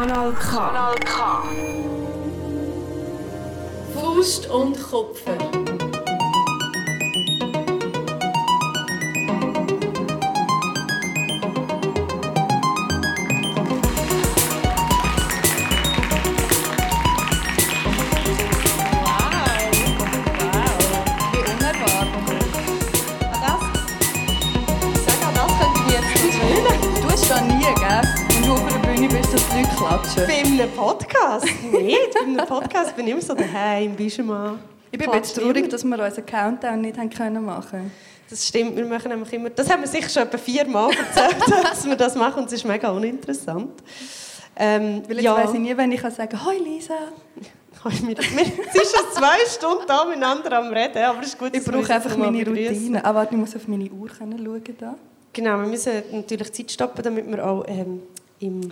[0.00, 0.56] Kanal K.
[0.56, 1.42] Kanal K.
[3.92, 5.59] Faust und Kupfer.
[29.10, 30.26] Bühne bist, dass die Leute klatschen.
[30.26, 31.46] Bei einem Podcast?
[31.72, 32.14] Nicht.
[32.14, 34.58] Bei einem Podcast bin ich immer so daheim, du mal.
[34.92, 37.90] Ich bin ein bisschen traurig, dass wir unseren Countdown nicht haben können machen
[38.28, 39.50] Das stimmt, wir machen nämlich immer...
[39.50, 42.64] Das haben wir sicher schon etwa viermal erzählt, dass wir das machen und es ist
[42.64, 43.82] mega uninteressant.
[44.56, 46.94] Ähm, Weil jetzt ja, weiss ich nie, wenn ich kann sagen «Hoi Lisa!»
[47.84, 51.56] wir, wir, es ist schon zwei Stunden da miteinander am Reden, aber es ist gut,
[51.56, 52.46] Ich brauche einfach jetzt meine.
[52.46, 53.04] Routine.
[53.04, 54.76] Aber warte, ich muss auf meine Uhr können schauen.
[54.78, 54.94] Da.
[55.32, 58.02] Genau, wir müssen natürlich Zeit stoppen, damit wir auch ähm,
[58.40, 58.70] im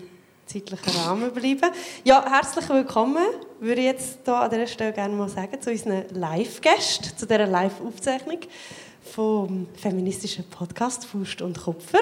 [0.48, 1.70] zeitlichen Rahmen bleiben.
[2.04, 3.22] Ja, herzlich willkommen,
[3.60, 7.46] würde ich jetzt hier an dieser Stelle gerne mal sagen, zu unseren Live-Gästen, zu dieser
[7.46, 8.38] Live-Aufzeichnung
[9.02, 11.98] vom feministischen Podcast «Faust und Kupfer»,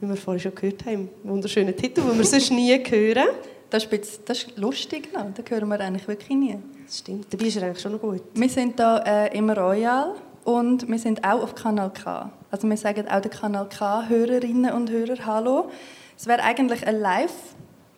[0.00, 3.26] wie wir vorhin schon gehört haben, im wunderschönen Titel, den wir sonst nie hören.
[3.68, 5.26] Das ist, ein bisschen- das ist lustig, genau.
[5.34, 6.58] das hören wir eigentlich wirklich nie.
[6.86, 8.22] Das stimmt, dabei ist er eigentlich schon noch gut.
[8.32, 12.30] Wir sind hier äh, im Royal und wir sind auch auf Kanal K.
[12.50, 15.70] Also wir sagen auch den Kanal K-Hörerinnen und Hörer Hallo.
[16.16, 16.98] Es wäre eigentlich eine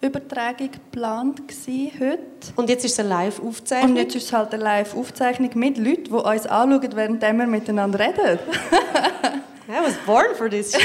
[0.07, 1.43] Live-Übertragung geplant
[1.99, 2.19] heute.
[2.57, 3.91] Und jetzt ist es eine Live-Aufzeichnung.
[3.93, 7.99] Und jetzt ist es halt eine Live-Aufzeichnung mit Leuten, die uns anschauen, während wir miteinander
[7.99, 8.39] reden.
[9.69, 10.81] I was born for this shit.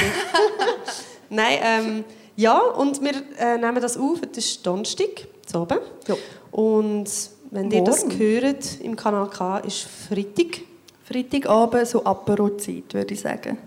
[1.30, 4.18] Nein, ähm, ja, und wir äh, nehmen das auf.
[4.30, 5.78] Es ist Donnerstag, zu oben.
[6.08, 6.16] Ja.
[6.50, 7.08] Und
[7.50, 8.18] wenn ihr das Morgen.
[8.18, 10.62] hört, im Kanal K, ist Freitag.
[11.04, 13.58] Freitagabend, so Apero-Zeit, würde ich sagen.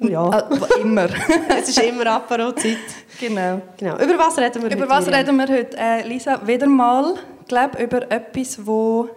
[0.00, 1.08] Ja, Äh, immer.
[1.60, 2.76] es ist immer Apero-Zeit.
[3.20, 3.60] genau.
[3.76, 3.96] Genau.
[3.98, 5.20] Über was reden wir Über heute, was Miriam?
[5.20, 5.76] reden wir heute?
[5.76, 7.14] Äh, Lisa, wieder mal,
[7.48, 9.08] glaube über etwas, wo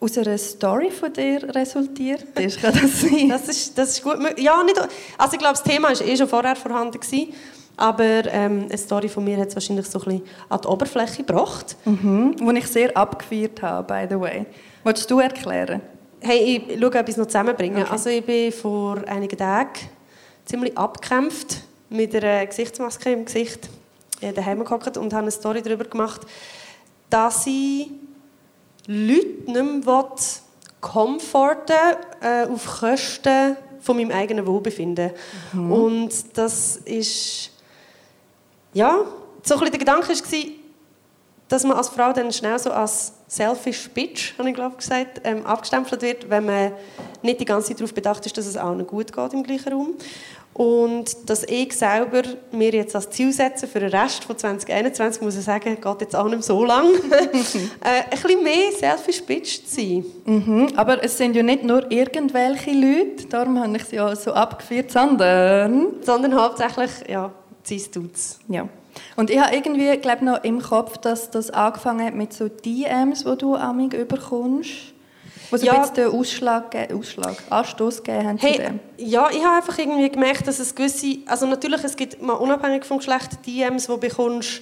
[0.00, 2.60] aus einer Story von dir resultiert ist.
[2.62, 3.28] Kann das sein?
[3.28, 4.16] Das ist, das ist gut.
[4.38, 4.78] Ja, nicht,
[5.18, 6.98] also ich glaube, das Thema war eh schon vorher vorhanden.
[7.00, 7.32] Gewesen,
[7.76, 11.22] aber ähm, eine Story von mir hat es wahrscheinlich so ein bisschen an die Oberfläche
[11.24, 11.76] gebracht.
[11.84, 12.34] Mhm.
[12.40, 14.46] Wo ich sehr abgefeiert habe, by the way.
[14.84, 15.80] Wolltest du erklären?
[16.20, 17.82] Hey, ich schaue etwas noch zusammenbringen.
[17.82, 17.90] Okay.
[17.92, 19.70] Also ich bin vor einigen Tagen
[20.48, 23.68] ziemlich abgekämpft mit einer Gesichtsmaske im Gesicht
[24.20, 26.22] äh, daheim gehockt und habe eine Story darüber gemacht,
[27.10, 27.88] dass ich
[28.86, 30.04] Leute nicht mehr
[30.80, 31.76] komforten
[32.22, 35.12] äh, auf Kosten von meinem eigenen Wohlbefinden.
[35.52, 37.50] Und das ist
[38.72, 39.04] ja,
[39.42, 40.57] so ein bisschen der Gedanke war,
[41.48, 45.44] dass man als Frau dann schnell so als selfish bitch, habe ich glaube gesagt, ähm,
[45.46, 46.72] abgestempelt wird, wenn man
[47.22, 49.94] nicht die ganze Zeit darauf bedacht ist, dass es allen gut geht im gleichen Raum.
[50.54, 55.36] Und dass ich selber mir jetzt als Ziel setze für den Rest von 2021, muss
[55.36, 59.64] ich sagen, geht jetzt auch nicht mehr so lang, äh, ein bisschen mehr selfish bitch
[59.64, 60.04] zu sein.
[60.24, 60.72] Mhm.
[60.74, 64.90] Aber es sind ja nicht nur irgendwelche Leute, darum habe ich sie ja so abgefeiert,
[64.90, 66.02] sondern...
[66.02, 67.30] Sondern hauptsächlich, ja,
[67.64, 68.40] cis dudes.
[68.48, 68.68] Ja.
[69.16, 73.24] Und ich habe irgendwie, glaube noch im Kopf, dass das angefangen hat mit so DMs,
[73.24, 74.70] die du amig überkommst.
[75.50, 75.72] Wo so Ja.
[75.74, 78.80] ein bisschen den Ausschlag, Ausschlag, Anstoß gegeben haben zu Hey, dem.
[78.98, 82.84] ja, ich habe einfach irgendwie gemerkt, dass es gewisse, also natürlich, es gibt mal unabhängig
[82.84, 84.60] vom Geschlecht DMs, die du bekommst,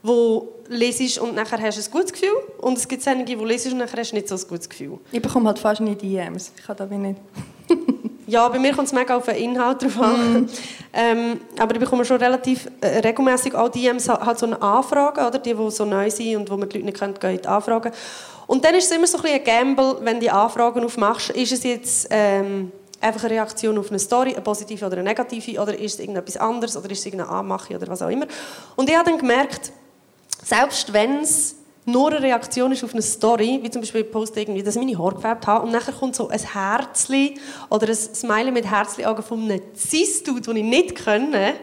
[0.00, 3.72] wo lesest und nachher hast du ein gutes Gefühl und es gibt einige, die lesest
[3.72, 4.98] und nachher hast du nicht so ein gutes Gefühl.
[5.10, 6.52] Ich bekomme halt fast nie DMs.
[6.56, 7.20] Ich kann da wie nicht.
[8.28, 10.50] Ja, bei mir kommt es mega auf den Inhalt drauf an.
[10.92, 15.26] ähm, aber ich bekomme schon relativ äh, regelmäßig auch DMs, ha- halt so eine Anfrage,
[15.26, 15.38] oder?
[15.38, 17.90] die, die so neu sind und wo man die Leute nicht kennt, gehen Anfragen.
[18.46, 21.30] Und dann ist es immer so ein, bisschen ein Gamble, wenn du die Anfragen aufmachst,
[21.30, 25.62] ist es jetzt ähm, einfach eine Reaktion auf eine Story, eine positive oder eine negative,
[25.62, 28.26] oder ist es irgendetwas anderes, oder ist es irgendeine Anmache oder was auch immer.
[28.76, 29.72] Und ich habe dann gemerkt,
[30.44, 31.54] selbst wenn es
[31.88, 34.82] nur eine Reaktion ist auf eine Story, wie zum Beispiel ich poste irgendwie, dass ich
[34.82, 37.34] meine Haare gefärbt habe und nachher kommt so ein Herzli
[37.70, 41.54] oder ein Smiley mit Herzli-Augen von einem Cis-Dude, den ich nicht kenne,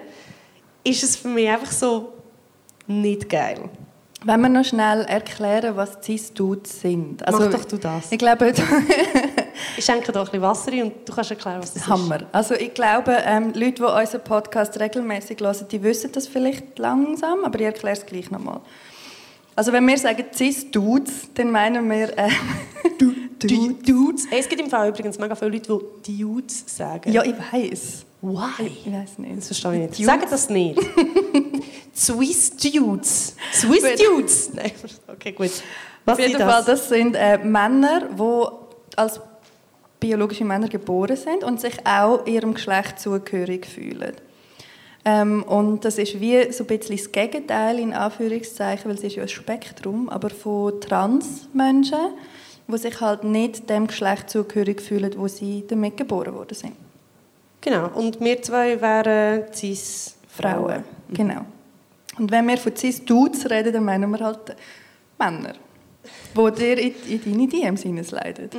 [0.83, 2.13] ist es für mich einfach so
[2.88, 3.69] nicht geil.
[4.24, 7.25] Wenn wir noch schnell erklären, was Cis-Dudes sind.
[7.27, 8.12] Also, Mach doch du das.
[8.12, 8.54] Ich glaube,
[9.77, 11.89] Ich schenke dir ein bisschen Wasser ein und du kannst erklären, was das ist.
[11.89, 12.19] Hammer.
[12.31, 17.44] Also ich glaube, ähm, Leute, die unseren Podcast regelmäßig hören, die wissen das vielleicht langsam,
[17.44, 18.62] aber ich erkläre es gleich nochmal.
[19.56, 22.18] Also wenn wir sagen Cis-Dudes, dann meinen wir...
[22.18, 22.30] Äh,
[22.98, 23.13] Du-
[23.86, 24.25] Dudes.
[24.30, 27.12] Hey, es gibt im Fall übrigens mega viele Leute, die Dudes sagen.
[27.12, 28.06] ja, ich weiß.
[28.22, 28.66] Why?
[28.68, 29.38] Ich weiß nicht.
[29.38, 29.94] Das verstehe ich nicht.
[30.00, 30.06] Dudes?
[30.06, 30.80] Sag das nicht.
[31.96, 33.36] Swiss Dudes.
[33.54, 34.00] Swiss Gut.
[34.07, 34.54] Dudes.
[34.54, 34.72] Nein,
[35.07, 35.52] okay, gut.
[36.06, 39.19] Was Auf jeden sind Fall, das sind äh, Männer, die als
[40.00, 44.13] biologische Männer geboren sind und sich auch ihrem Geschlecht zugehörig fühlen.
[45.07, 49.16] Ähm, und das ist wie so ein bisschen das Gegenteil, in Anführungszeichen, weil es ist
[49.16, 52.13] ja ein Spektrum, aber von Transmenschen,
[52.68, 56.74] die sich halt nicht dem Geschlecht zugehörig fühlen, wo sie damit geboren worden sind.
[57.62, 60.84] Genau, und wir zwei wären Cis-Frauen.
[61.13, 61.46] Genau.
[62.18, 64.56] Und wenn wir von Cis-Dudes reden, dann meinen wir halt
[65.19, 65.54] Männer,
[66.36, 68.50] die dir in, in deine DMs hineinsliden.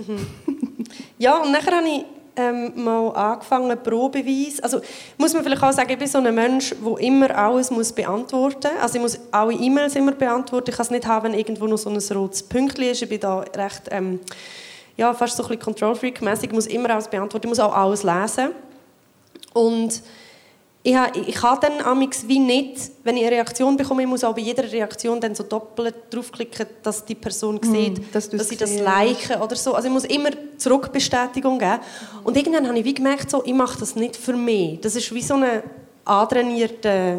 [1.18, 2.04] Ja, und nachher habe ich
[2.36, 4.62] ähm, mal angefangen, Probeweise.
[4.62, 4.80] Also
[5.18, 8.68] muss man vielleicht auch sagen, ich bin so ein Mensch, der immer alles muss beantworten
[8.72, 8.82] muss.
[8.82, 10.70] Also ich muss alle E-Mails immer beantworten.
[10.70, 13.02] Ich kann es nicht haben, wenn irgendwo noch so ein rotes Pünktchen ist.
[13.02, 14.20] Ich bin da recht, ähm,
[14.96, 16.50] ja, fast so ein bisschen Control-Freak-mässig.
[16.50, 17.46] Ich muss immer alles beantworten.
[17.46, 18.50] Ich muss auch alles lesen.
[19.52, 20.02] Und
[20.86, 24.22] ich, habe, ich kann dann amix wie nicht, wenn ich eine Reaktion bekomme, ich muss
[24.22, 28.48] auch bei jeder Reaktion dann so doppelt draufklicken, dass die Person sieht, Hm, dass dass,
[28.48, 29.74] sie das liken oder so.
[29.74, 31.80] Also ich muss immer Zurückbestätigung geben.
[32.22, 34.80] Und irgendwann habe ich wie gemerkt, so, ich mache das nicht für mich.
[34.80, 35.64] Das ist wie so ein
[36.04, 37.18] antrainierter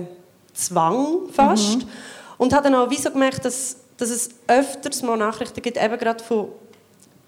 [0.54, 1.80] Zwang fast.
[2.38, 5.98] Und habe dann auch wie so gemerkt, dass, dass es öfters mal Nachrichten gibt, eben
[5.98, 6.48] gerade von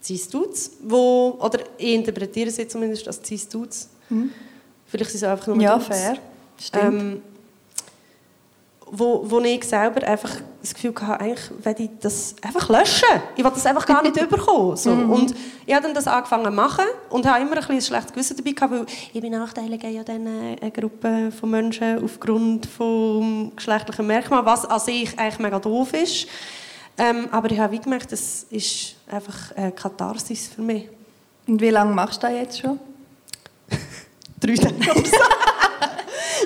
[0.02, 3.90] Cis-Dudes, wo, oder ich interpretiere sie zumindest als Cis-Dudes.
[4.88, 6.18] Vielleicht sind es einfach nur Ja, fair.
[6.60, 7.02] Stimmt.
[7.02, 7.22] Ähm,
[8.92, 13.22] wo, wo ich selber einfach das Gefühl hatte, eigentlich will ich das einfach löschen.
[13.36, 14.76] Ich will das einfach gar nicht überkommen.
[14.76, 14.92] So.
[14.92, 15.36] Und
[15.66, 18.38] ich habe dann das angefangen zu machen und habe immer ein bisschen ein schlechtes Gewissen
[18.38, 24.08] dabei gehabt, weil ich benachteilige ja dann äh, eine Gruppe von Menschen aufgrund vom geschlechtlichen
[24.08, 26.28] Merkmal, was an sich eigentlich mega doof ist.
[26.98, 30.90] Ähm, aber ich habe wie gemerkt, das ist einfach eine Katharsis für mich.
[31.48, 32.80] Und wie lange machst du das jetzt schon?
[34.40, 34.76] Drei Tage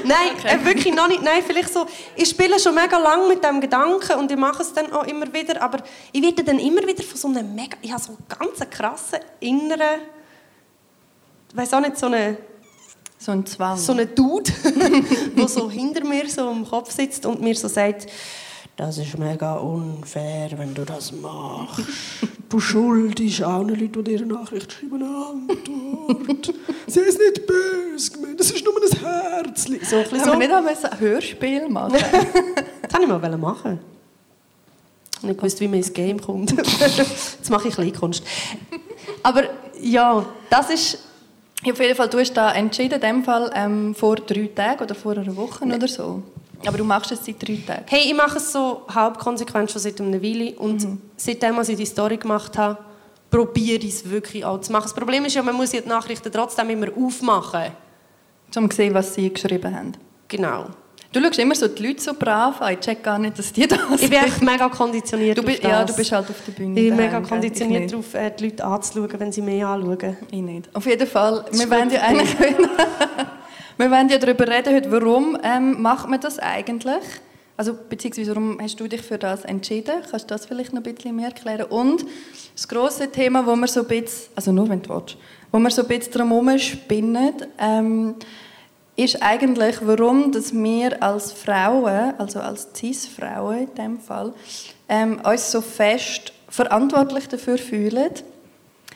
[0.08, 1.22] Nein, äh, wirklich noch nicht.
[1.22, 1.86] Nein, vielleicht so.
[2.16, 5.32] Ich spiele schon mega lange mit dem Gedanken und ich mache es dann auch immer
[5.34, 5.62] wieder.
[5.62, 5.80] Aber
[6.12, 7.78] ich werde dann immer wieder von so einem mega.
[7.82, 10.02] Ich habe so einen ganz krassen inneren.
[11.50, 12.38] Ich weiß auch nicht, so einen,
[13.18, 13.78] So ein Zwang.
[13.78, 14.52] so einen Dude,
[15.38, 18.08] der so hinter mir so im Kopf sitzt und mir so sagt:
[18.75, 21.84] Das ist mega unfair, wenn du das machst.
[22.50, 26.54] Du schuldest allen Leuten, die dir eine Nachricht schreiben, Antwort.
[26.86, 29.80] Sie ist nicht böse gemeint, das ist nur ein Herzchen.
[29.84, 30.40] So, ein so.
[30.40, 31.98] wir nicht ein Hörspiel machen?
[32.84, 33.80] Das wollte ich mal machen.
[35.18, 36.52] Ich nicht gewusst, wie man ins Game kommt.
[36.98, 38.24] Jetzt mache ich Kleinkunst.
[39.24, 39.46] Aber
[39.81, 41.00] ja, das ist...
[41.68, 44.94] Auf jeden Fall, du hast da entschieden, in dem Fall ähm, vor drei Tagen oder
[44.94, 46.22] vor einer Woche oder so.
[46.65, 47.86] Aber du machst es seit drei Tagen.
[47.88, 50.54] Hey, ich mache es so halb konsequent schon seit einer Weile.
[50.54, 50.88] Und
[51.18, 52.77] seitdem, als ich die Story gemacht habe,
[53.30, 54.83] probiere ich es wirklich auch zu machen.
[54.83, 57.71] Das Problem ist ja, man muss ja die Nachrichten trotzdem immer aufmachen.
[58.56, 59.94] Um zu sehen, was sie geschrieben haben.
[60.27, 60.68] Genau.
[61.12, 62.74] Du schaust immer so die Leute so brav an.
[62.74, 64.01] Ich check gar nicht, dass die da sind.
[64.01, 65.71] Ich bin echt mega konditioniert du bist, auf das.
[65.71, 66.80] Ja, du bist halt auf der Bühne.
[66.80, 70.18] Ich bin mega konditioniert darauf, äh, die Leute anzuschauen, wenn sie mich anschauen.
[70.31, 70.75] Ich nicht.
[70.75, 72.36] Auf jeden Fall, wir ist wollen ja eigentlich...
[73.84, 77.04] wir wollen ja darüber reden heute, warum ähm, macht man das eigentlich?
[77.58, 79.96] Also, beziehungsweise, warum hast du dich für das entschieden?
[80.10, 81.66] Kannst du das vielleicht noch ein bisschen mehr erklären?
[81.66, 82.06] Und
[82.56, 85.18] das grosse Thema, wo wir so ein bisschen, also nur wenn du willst,
[85.52, 88.16] wo wir so ein bisschen drum spinnen, ähm,
[88.96, 94.34] ist eigentlich, warum dass wir als Frauen, also als Cis-Frauen in dem Fall,
[94.88, 98.12] ähm, uns so fest verantwortlich dafür fühlen,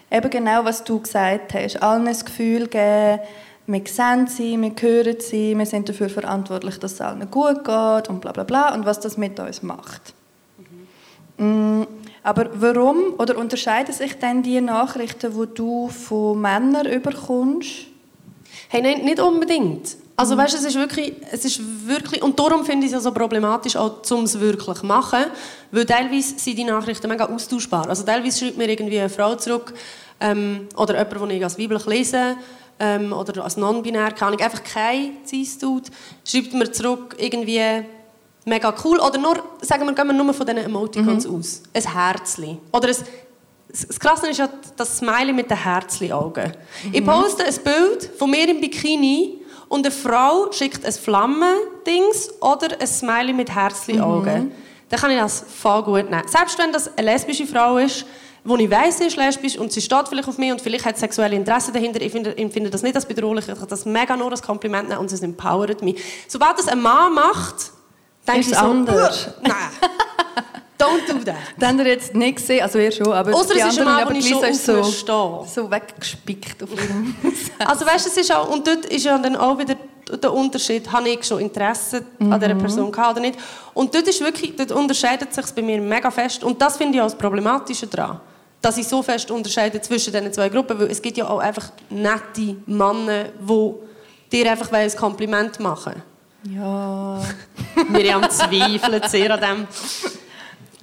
[0.09, 3.19] eben genau, was du gesagt hast, allen ein Gefühl geben,
[3.67, 8.09] wir sehen sie, wir hören sie, wir sind dafür verantwortlich, dass es allen gut geht
[8.09, 10.13] und bla bla bla und was das mit uns macht.
[11.37, 11.83] Mm,
[12.23, 17.87] Aber warum oder unterscheiden sich denn die Nachrichten, die du von Männern überkommst?
[18.69, 19.97] Hey, nein, nicht unbedingt.
[20.15, 23.11] Also weißt, es ist wirklich, es ist wirklich und darum finde ich es ja so
[23.11, 25.25] problematisch, auch um es wirklich zu machen,
[25.71, 27.87] weil teilweise sind die Nachrichten mega austauschbar.
[27.87, 29.73] Also teilweise schreibt mir irgendwie eine Frau zurück
[30.19, 32.35] ähm, oder jemand, den ich als weiblich lese
[32.79, 35.89] ähm, oder als non-binär, kann ich einfach kein Cis-Dude,
[36.25, 37.83] schreibt mir zurück irgendwie
[38.45, 41.63] mega cool oder nur, sagen wir, gehen wir nur von diesen Emoticons aus.
[41.73, 42.95] Ein Herzli oder ein
[43.69, 46.53] das Krasse ist ja das Smiley mit den Herzli-Augen.
[46.91, 52.79] Ich poste ein Bild von mir im Bikini und eine Frau schickt ein Flammendings oder
[52.79, 54.51] ein Smiley mit Herzli-Augen.
[54.89, 56.27] Dann kann ich das voll gut nehmen.
[56.27, 58.05] Selbst wenn das eine lesbische Frau ist,
[58.47, 60.97] wo ich weiss, sie ist lesbisch und sie steht vielleicht auf mich und vielleicht hat
[60.97, 64.15] sexuelle Interesse dahinter, ich finde, ich finde das nicht als bedrohlich, ich kann das mega
[64.15, 66.01] nur als Kompliment nehmen und es empowert mich.
[66.27, 67.71] Sobald das ein Mann macht,
[68.25, 69.27] denke Ist ich es so, anders.
[69.27, 69.53] «Uah, nein,
[70.79, 71.35] don't do that.
[71.59, 73.87] Den habt ihr jetzt nicht gesehen, also ihr schon, aber Ausser die es ist ein
[73.87, 74.65] anderen, aber Lisa ist
[75.05, 77.15] so, so weggespickt auf ihrem
[77.59, 79.75] Also weißt, du, es ist auch, und dort ist ja dann auch wieder
[80.09, 83.37] der Unterschied, habe ich schon Interesse an dieser Person gehabt oder nicht.
[83.73, 86.45] Und dort, ist wirklich, dort unterscheidet sich bei mir mega fest.
[86.45, 88.21] Und das finde ich auch das Problematische daran.
[88.61, 91.71] Dass ich so fest unterscheide zwischen diesen zwei Gruppen, weil es gibt ja auch einfach
[91.89, 93.73] nette Männer, die
[94.31, 96.01] dir einfach ein Kompliment machen
[96.43, 97.21] Ja.
[97.89, 99.67] Miriam zweifelt sehr an dem.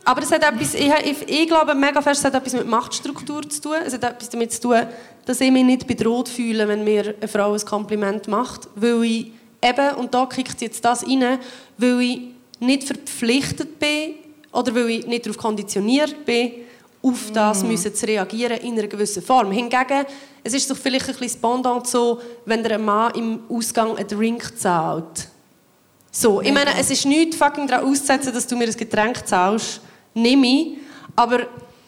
[0.04, 0.92] Aber es hat etwas, ich,
[1.26, 3.76] ich, glaube mega fest, es hat etwas mit Machtstruktur zu tun.
[3.84, 4.82] Es hat etwas damit zu tun,
[5.24, 8.68] dass ich mich nicht bedroht fühle, wenn mir eine Frau ein Kompliment macht.
[8.74, 11.38] Weil ich eben, und da kriegt jetzt das rein,
[11.78, 12.20] weil ich
[12.60, 14.14] nicht verpflichtet bin
[14.52, 16.52] oder weil ich nicht darauf konditioniert bin,
[17.04, 17.66] auf das mm.
[17.68, 19.52] müssen zu reagieren in einer gewissen Form.
[19.52, 20.06] Hingegen,
[20.42, 24.58] es ist doch vielleicht ein bisschen Pendant so, wenn der Mann im Ausgang einen Drink
[24.58, 25.28] zahlt.
[26.10, 29.80] So, ich meine, es ist nichts fucking daran auszusetzen, dass du mir ein Getränk zahlst
[30.14, 30.78] nehme ich,
[31.16, 31.40] aber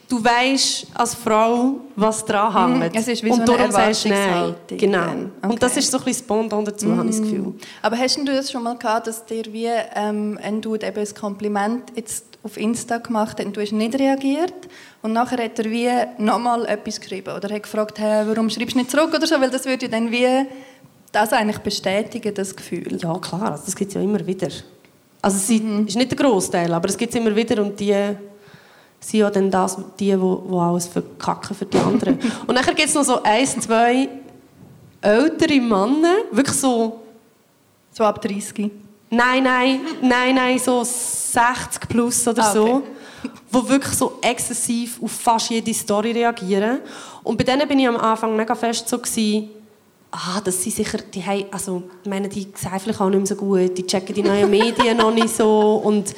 [0.09, 2.95] du weißt als Frau, was dran hängt.
[2.95, 4.55] Mm, es ist wie und so darum sagst du nein.
[4.67, 5.03] Genau.
[5.03, 5.29] Okay.
[5.49, 6.99] Und das ist so ein bisschen Pendant dazu, mm.
[6.99, 7.55] habe ich das Gefühl.
[7.83, 11.15] Aber hast du das schon mal gehabt, dass dir wie ähm, ein Dude eben ein
[11.15, 14.55] Kompliment jetzt auf Insta gemacht hat und du hast nicht reagiert
[15.03, 18.79] und nachher hat er wie nochmal etwas geschrieben oder hat gefragt, hey, warum schreibst du
[18.79, 20.47] nicht zurück oder so, weil das würde dann wie
[21.11, 22.99] das eigentlich bestätigen, das Gefühl.
[23.03, 24.49] Ja, klar, also das gibt es ja immer wieder.
[25.21, 25.87] Also es mhm.
[25.87, 27.93] ist nicht der Großteil, aber es gibt es immer wieder und die
[29.01, 32.19] sind ja dann das, die, die, die alles verkacken für die anderen.
[32.47, 34.09] und dann gibt es noch so ein, zwei
[35.01, 37.03] ältere Männer, wirklich so...
[37.93, 38.71] So ab 30?
[39.11, 42.83] Nein, nein, nein, nein, so 60 plus oder ah, okay.
[43.53, 46.81] so, die wirklich so exzessiv auf fast jede Story reagieren.
[47.23, 49.51] Und bei denen bin ich am Anfang mega fest so gewesen,
[50.11, 53.27] ah, dass sie sicher, die haben, also, ich meine, die sehen vielleicht auch nicht mehr
[53.27, 56.15] so gut, die checken die neuen Medien noch nicht so und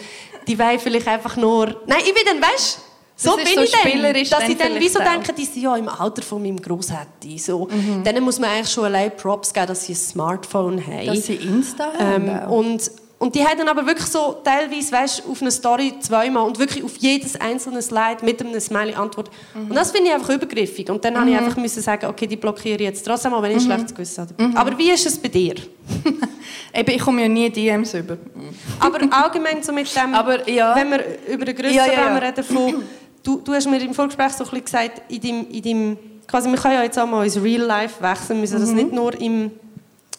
[0.47, 2.88] die wollen vielleicht einfach nur, nein, ich bin dann, weißt
[3.21, 6.23] so bin so ich dann, dass ich dann wieso denke, die sind ja im Alter
[6.23, 7.37] von meinem Großhätti.
[7.39, 8.05] So, mhm.
[8.05, 11.07] Denen muss man eigentlich schon allein Props geben, dass sie ein Smartphone haben.
[11.07, 12.53] Dass sie Insta ähm, haben.
[12.53, 16.59] Und und die haben dann aber wirklich so teilweise, weißt, auf eine Story zweimal und
[16.59, 19.29] wirklich auf jedes einzelne Slide mit einem Smiley Antwort.
[19.55, 19.71] Mhm.
[19.71, 20.89] Und das finde ich einfach übergriffig.
[20.89, 21.19] Und dann mhm.
[21.19, 23.73] habe ich einfach müssen sagen, okay, die blockiere ich jetzt trotzdem, auch wenn ich mhm.
[23.73, 24.43] schlechtes Gewissen habe.
[24.43, 24.57] Mhm.
[24.57, 25.55] Aber wie ist es bei dir?
[26.75, 28.19] Eben, ich komme ja nie DMs über.
[28.79, 30.77] aber allgemein so mit dem, aber, ja.
[30.77, 32.75] wenn wir über den grösseren ja, ja, Rahmen reden, von,
[33.23, 36.51] du, du hast mir im Vorgespräch so ein bisschen gesagt, in deinem, in deinem, quasi,
[36.51, 38.77] wir können ja jetzt auch mal ins Real Life wechseln, wir müssen das mhm.
[38.77, 39.51] nicht nur im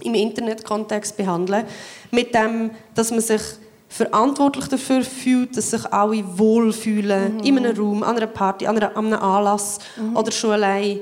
[0.02, 1.66] im Internetkontext behandeln,
[2.12, 3.42] mit dem, dass man sich
[3.88, 7.44] verantwortlich dafür fühlt, dass sich alle wohlfühlen mhm.
[7.44, 10.16] in einem Raum, an einer Party, an, einem Anlass mhm.
[10.16, 11.00] oder schon allein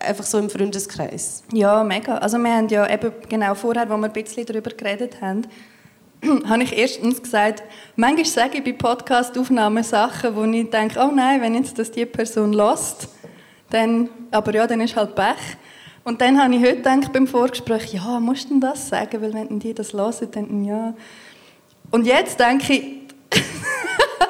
[0.00, 1.44] einfach so im Freundeskreis.
[1.52, 2.18] Ja, mega.
[2.18, 5.42] Also wir haben ja eben genau vorher, wo wir ein bisschen darüber geredet haben,
[6.48, 7.62] habe ich erstens gesagt,
[7.96, 12.06] manchmal sage ich bei Podcast-Aufnahmen Sachen, wo ich denke, oh nein, wenn jetzt das die
[12.06, 13.08] Person lässt,
[13.70, 15.56] dann, aber ja, dann ist halt Pech.
[16.04, 19.20] Und dann habe ich heute gedacht, beim Vorgespräch, ja, musst du denn das sagen?
[19.20, 20.94] Weil wenn die das hören, dann ja.
[21.90, 22.82] Und jetzt denke ich,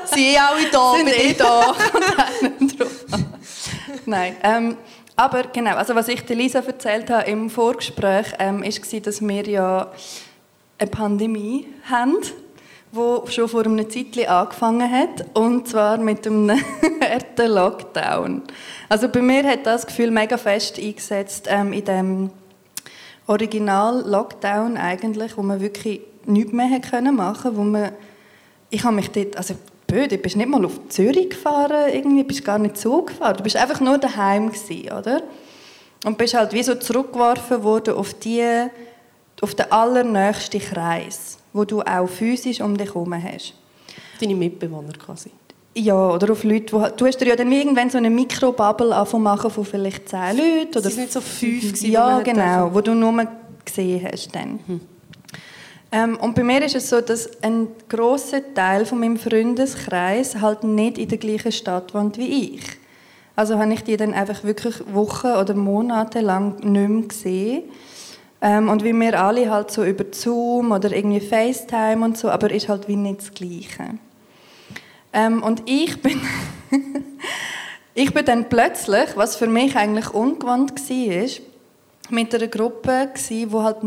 [0.06, 0.94] sie sind alle da.
[0.94, 1.74] Sind eh da.
[4.06, 4.36] Nein.
[4.42, 4.76] Ähm,
[5.16, 9.48] aber genau, also was ich der Lisa erzählt habe im Vorgespräch, ähm, war, dass wir
[9.48, 9.92] ja
[10.78, 12.16] eine Pandemie haben
[12.96, 16.50] wo schon vor einem Zeitchen angefangen hat, und zwar mit einem
[17.00, 18.42] harten Lockdown.
[18.88, 22.30] Also bei mir hat das Gefühl mega fest eingesetzt ähm, in dem
[23.26, 27.92] Original-Lockdown eigentlich, wo man wirklich nichts mehr können machen, wo man,
[28.70, 29.54] ich habe mich dort, also
[29.86, 33.42] blöd, du bist nicht mal auf Zürich gefahren, irgendwie bist gar nicht so gefahren, du
[33.42, 35.22] bist einfach nur daheim gewesen, oder?
[36.04, 38.68] Und bist halt wie so zurückgeworfen worden auf die,
[39.42, 43.54] auf den allernächsten Kreis wo du auch physisch um dich herum hast.
[44.20, 45.30] Deine Mitbewohner quasi?
[45.74, 49.50] Ja, oder auf Leute, wo, du hast dir ja dann irgendwann so eine Mikrobubble machen
[49.50, 50.78] von vielleicht zehn Leuten.
[50.78, 53.26] Oder es nicht so fünf gewesen, Ja, genau, wo du nur
[53.64, 54.60] gesehen hast dann.
[54.66, 54.80] Mhm.
[55.92, 60.64] Ähm, und bei mir ist es so, dass ein großer Teil von meinem Freundeskreis halt
[60.64, 62.62] nicht in der gleichen Stadt wohnt wie ich.
[63.34, 67.62] Also habe ich die dann einfach wirklich Wochen oder Monate lang nicht mehr gesehen.
[68.40, 72.50] Ähm, und wie wir alle halt so über Zoom oder irgendwie FaceTime und so, aber
[72.50, 73.98] ist halt wie nicht das Gleiche.
[75.12, 76.20] Ähm, und ich bin,
[77.94, 81.26] ich bin dann plötzlich, was für mich eigentlich ungewohnt war,
[82.10, 83.78] mit einer Gruppe gsi, wo halt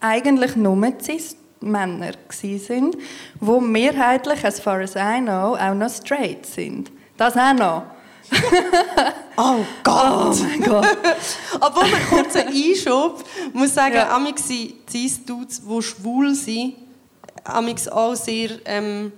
[0.00, 2.96] eigentlich nur cis Männer sind,
[3.40, 6.92] wo mehrheitlich, as far as I know, auch noch straight sind.
[7.16, 7.82] Das auch noch.
[9.36, 10.36] oh Gott!
[10.40, 10.96] Oh mein Gott!
[11.60, 14.14] Obwohl man kurz einen Einschub muss sagen, ja.
[14.14, 16.74] amix sind Cis-Dudes, die schwul sind,
[17.44, 18.50] amix auch sehr...
[18.64, 19.12] Ähm,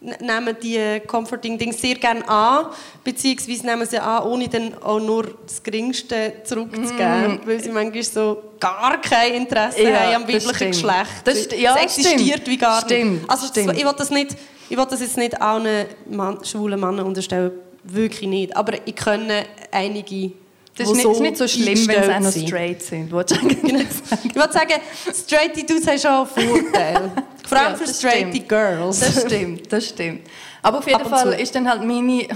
[0.00, 2.66] nehmen die Comforting-Dings sehr gerne an,
[3.02, 7.40] beziehungsweise nehmen sie an, ohne dann auch nur das Geringste zurückzugeben, mm.
[7.46, 11.10] weil sie manchmal so gar kein Interesse ja, haben am weiblichen Geschlecht.
[11.24, 12.46] Das, ja, es existiert stimmt.
[12.46, 12.94] wie gar nicht.
[12.94, 13.30] Stimmt.
[13.30, 13.76] Also stimmt.
[13.76, 14.36] ich will das nicht,
[14.68, 17.52] ich will das jetzt nicht allen Mann, schwulen Männern unterstellen,
[17.84, 18.56] wirklich nicht.
[18.56, 20.32] Aber ich kenne einige
[20.76, 23.10] Das ist nicht, so, nicht so schlimm, wenn sie auch noch straight sind.
[23.10, 23.80] Willst du genau.
[24.24, 24.74] ich würde sagen,
[25.14, 27.10] straight Dudes haben schon einen Vorteil.
[27.48, 29.00] Vor allem ja, für straight Girls.
[29.00, 30.20] Das stimmt, das stimmt.
[30.62, 32.26] Aber auf jeden Fall ist dann halt meine,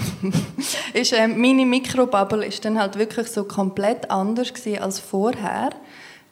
[0.93, 5.69] ist, äh, meine Mikrobubble ist dann halt wirklich so komplett anders als vorher.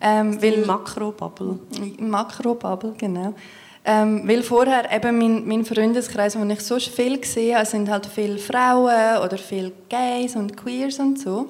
[0.04, 1.60] Ähm, weil Makrobubble.
[2.00, 3.36] Makrobubble, genau.
[3.84, 8.06] Ähm, weil vorher eben mein, mein Freundeskreis, wo ich so viel gesehen habe, sind halt
[8.06, 11.50] viele Frauen oder viele Gays und Queers und so.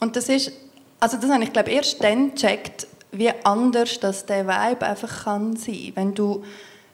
[0.00, 0.52] Und das ist,
[1.00, 5.56] also das habe ich glaube erst dann gecheckt, wie anders das der Vibe einfach kann
[5.56, 6.42] sein, wenn du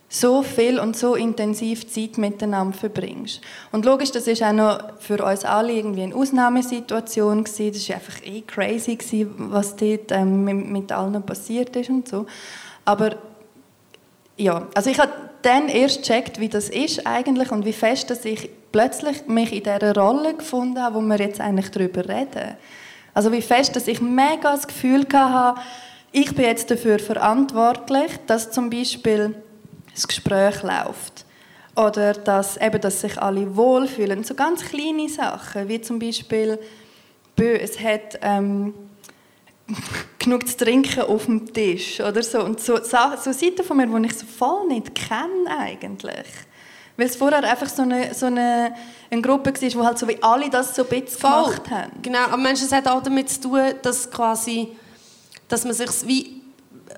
[0.09, 3.41] so viel und so intensiv Zeit miteinander verbringst.
[3.73, 7.73] Und logisch, das ist auch noch für uns alle irgendwie eine Ausnahmesituation gewesen.
[7.73, 12.07] Das war einfach eh crazy gewesen, was dort ähm, mit, mit allen passiert ist und
[12.07, 12.27] so.
[12.85, 13.17] Aber
[14.43, 18.25] ja, also ich habe dann erst gecheckt, wie das ist eigentlich und wie fest, dass
[18.25, 22.57] ich plötzlich mich in dieser Rolle gefunden habe, wo wir jetzt eigentlich darüber reden.
[23.15, 25.61] Also wie fest, dass ich mega das Gefühl hatte,
[26.13, 29.35] ich bin jetzt dafür verantwortlich, dass zum Beispiel
[29.95, 31.25] das Gespräch läuft.
[31.75, 34.25] Oder dass, eben, dass sich alle wohlfühlen.
[34.25, 36.59] So ganz kleine Sachen, wie zum Beispiel,
[37.39, 38.75] es hat ähm,
[40.19, 42.01] genug zu trinken auf dem Tisch.
[42.01, 42.43] Oder so.
[42.43, 46.27] Und so, so Seiten von mir, die ich so voll nicht kenne eigentlich.
[46.97, 48.75] Weil es vorher einfach so eine, so eine,
[49.11, 51.45] eine Gruppe war, wo halt so wie alle das so ein bisschen Voll.
[51.45, 51.93] gemacht haben.
[52.03, 54.69] Genau, aber Menschen, es hat auch damit zu tun, dass quasi,
[55.49, 56.43] dass man sich wie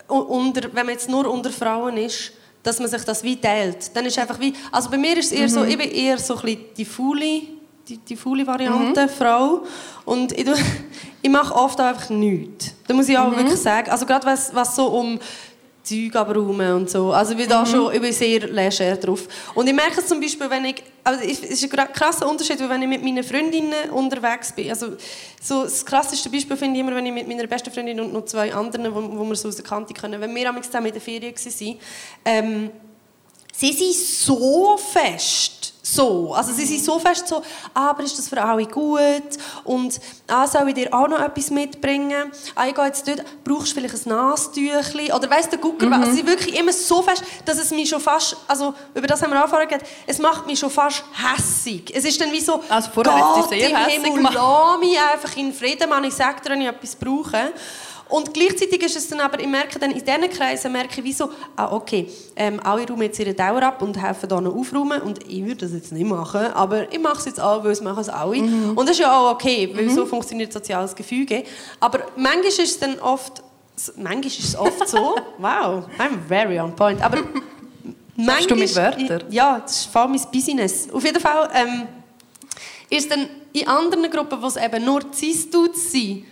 [0.08, 3.94] unter, wenn man jetzt nur unter Frauen ist, dass man sich das wie teilt.
[3.94, 5.52] Dann ist einfach wie, also bei mir ist es eher mhm.
[5.52, 7.42] so, ich bin eher so ein bisschen die Faule,
[7.88, 9.08] die, die faule Variante, mhm.
[9.08, 9.62] Frau.
[10.04, 10.46] Und ich,
[11.22, 12.74] ich mache oft einfach nichts.
[12.86, 13.36] Da muss ich auch mhm.
[13.36, 13.90] wirklich sagen.
[13.90, 15.18] Also gerade was, was so um
[15.84, 17.12] Zeug abräumen und so.
[17.12, 17.66] Also ich bin, da mhm.
[17.66, 19.28] schon, ich bin sehr leger drauf.
[19.54, 22.82] Und ich merke es zum Beispiel, wenn ich, also es ist ein krasser Unterschied, wenn
[22.82, 24.70] ich mit meinen Freundinnen unterwegs bin.
[24.70, 24.96] Also
[25.42, 28.24] so das krasseste Beispiel finde ich immer, wenn ich mit meiner besten Freundin und noch
[28.24, 31.02] zwei anderen, wo, wo wir so aus der Kante können, wenn wir zusammen in der
[31.02, 31.78] Ferien waren,
[32.24, 32.70] ähm,
[33.56, 36.32] sie sind so fest so.
[36.34, 37.42] Also sie sind so fest so,
[37.74, 39.22] ah, aber ist das für alle gut?
[39.64, 42.32] Und ah, soll ich dir auch noch etwas mitbringen?
[42.54, 45.12] Ah, ich gehe jetzt dort, brauchst du vielleicht ein Nastüchli?
[45.12, 45.92] Oder weißt du, Gucker, mhm.
[45.92, 49.22] also sie sind wirklich immer so fest, dass es mich schon fast, also über das
[49.22, 51.92] haben wir geredet, es macht mich schon fast hässig.
[51.94, 55.52] Es ist dann wie so, also vorher Gott sehr im Himmel, lass mich einfach in
[55.52, 57.52] Frieden, Mann, ich sage dir, wenn ich etwas brauche.
[58.14, 61.30] Und gleichzeitig ist es dann aber, ich merke dann in diesen Kreisen, merke ich, wieso,
[61.56, 65.28] ah, okay, ähm, alle räumen jetzt ihre Dauer ab und helfen hier noch aufräumen und
[65.28, 67.98] ich würde das jetzt nicht machen, aber ich mache es jetzt auch, weil es machen
[67.98, 68.40] es alle.
[68.40, 68.78] Mhm.
[68.78, 69.96] Und das ist ja auch okay, weil mhm.
[69.96, 71.42] so funktioniert soziales Gefüge.
[71.80, 73.42] Aber manchmal ist es dann oft,
[73.96, 77.18] manchmal ist es oft so, wow, I'm very on point, aber
[78.14, 78.46] manchmal...
[78.46, 79.24] du mit Wörtern?
[79.28, 80.88] Ja, das ist vor allem mein Business.
[80.92, 81.88] Auf jeden Fall ähm,
[82.90, 86.26] ist dann in anderen Gruppen, wo es eben nur Cis-Dudes sind,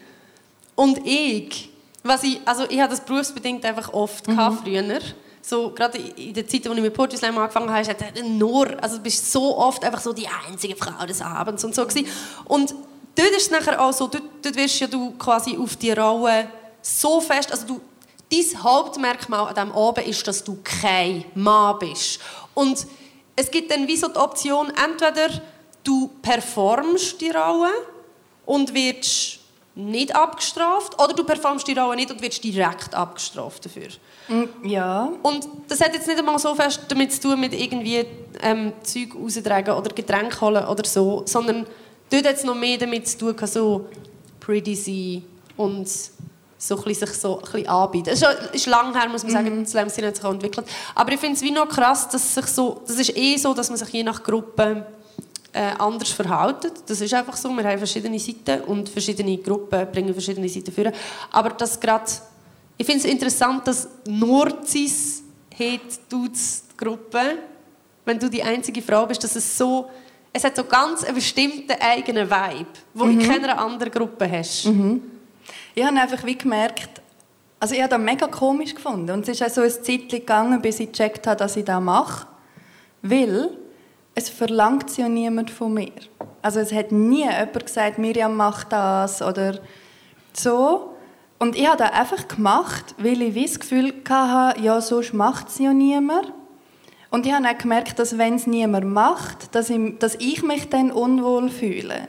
[0.75, 1.72] und ich,
[2.03, 4.59] was ich, also ich habe das berufsbedingt einfach oft mhm.
[4.63, 5.01] früher.
[5.41, 8.97] So, gerade in der Zeit, als ich mit Poetry Slam angefangen habe, ist nur, also
[8.97, 12.09] du bist so oft einfach so die einzige Frau des Abends und so gewesen.
[12.45, 12.75] Und
[13.17, 16.49] dort ist es nachher auch so, dort, dort wirst ja du quasi auf die Rolle
[16.81, 17.81] so fest, also du,
[18.31, 22.21] dein Hauptmerkmal an diesem Abend ist, dass du kein Mann bist.
[22.55, 22.87] Und
[23.35, 25.43] es gibt dann wie so die Option, entweder
[25.83, 27.71] du performst die Rolle
[28.47, 29.41] und wirst
[29.75, 33.89] nicht abgestraft oder du performst die Rolle nicht und wirst direkt abgestraft dafür.
[34.29, 35.11] Mm, ja.
[35.23, 38.05] Und das hat jetzt nicht einmal so fest damit zu tun, mit irgendwie
[38.43, 41.67] ähm, Zeug raustragen oder Getränke holen oder so, sondern
[42.11, 43.87] dort hat es noch mehr damit zu tun, so
[44.41, 45.25] pretty sein
[45.57, 45.89] und
[46.59, 48.11] so ein bisschen, sich so ein bisschen anbieten.
[48.11, 49.67] Es ist, lang her, muss man sagen, mhm.
[49.67, 50.67] Hat sich entwickelt.
[50.95, 53.69] Aber ich finde es wie noch krass, dass sich so, das ist eh so, dass
[53.69, 54.87] man sich je nach Gruppe
[55.53, 56.71] äh, anders verhalten.
[56.87, 57.51] Das ist einfach so.
[57.51, 60.93] Wir haben verschiedene Seiten und verschiedene Gruppen bringen verschiedene Seiten führen.
[61.31, 62.11] Aber das gerade,
[62.77, 65.23] ich finde es interessant, dass nur cis
[66.09, 67.39] dudes Gruppe,
[68.05, 69.89] wenn du die einzige Frau bist, dass es so,
[70.33, 73.21] es hat so ganz einen bestimmten eigenen Vibe, wo mhm.
[73.21, 74.67] in keiner anderen Gruppe hast.
[74.67, 75.03] Mhm.
[75.75, 77.01] Ich habe einfach wie gemerkt,
[77.61, 80.61] also ich habe das mega komisch gefunden und es ist auch so ein Zeit gegangen,
[80.61, 82.27] bis ich gecheckt habe, dass ich das mache,
[83.03, 83.51] weil
[84.15, 85.93] es verlangt ja niemand von mir.
[86.43, 89.59] Also es hat nie jemand gesagt, Miriam macht das oder
[90.33, 90.95] so.
[91.39, 95.59] Und ich habe das einfach gemacht, weil ich das Gefühl hatte, ja, sonst macht es
[95.59, 96.33] ja niemand.
[97.11, 100.69] Und ich habe auch gemerkt, dass wenn es niemand macht, dass ich, dass ich mich
[100.69, 102.09] dann unwohl fühle.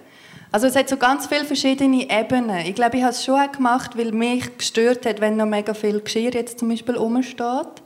[0.51, 2.59] Also es hat so ganz viele verschiedene Ebenen.
[2.59, 5.73] Ich glaube, ich habe es schon auch gemacht, weil mich gestört hat, wenn noch mega
[5.73, 7.82] viel Geschirr jetzt zum Beispiel rumsteht.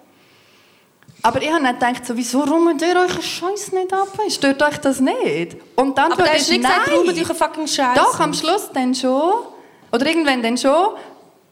[1.23, 4.07] Aber ich habe nicht gedacht, so, wieso räumt ihr euch Scheiß nicht ab?
[4.29, 5.57] Stört euch das nicht?
[5.75, 8.93] Und dann Aber du hast nicht gesagt, räumt euch fucking Scheiß Doch, am Schluss dann
[8.93, 9.33] schon.
[9.91, 10.95] Oder irgendwann dann schon.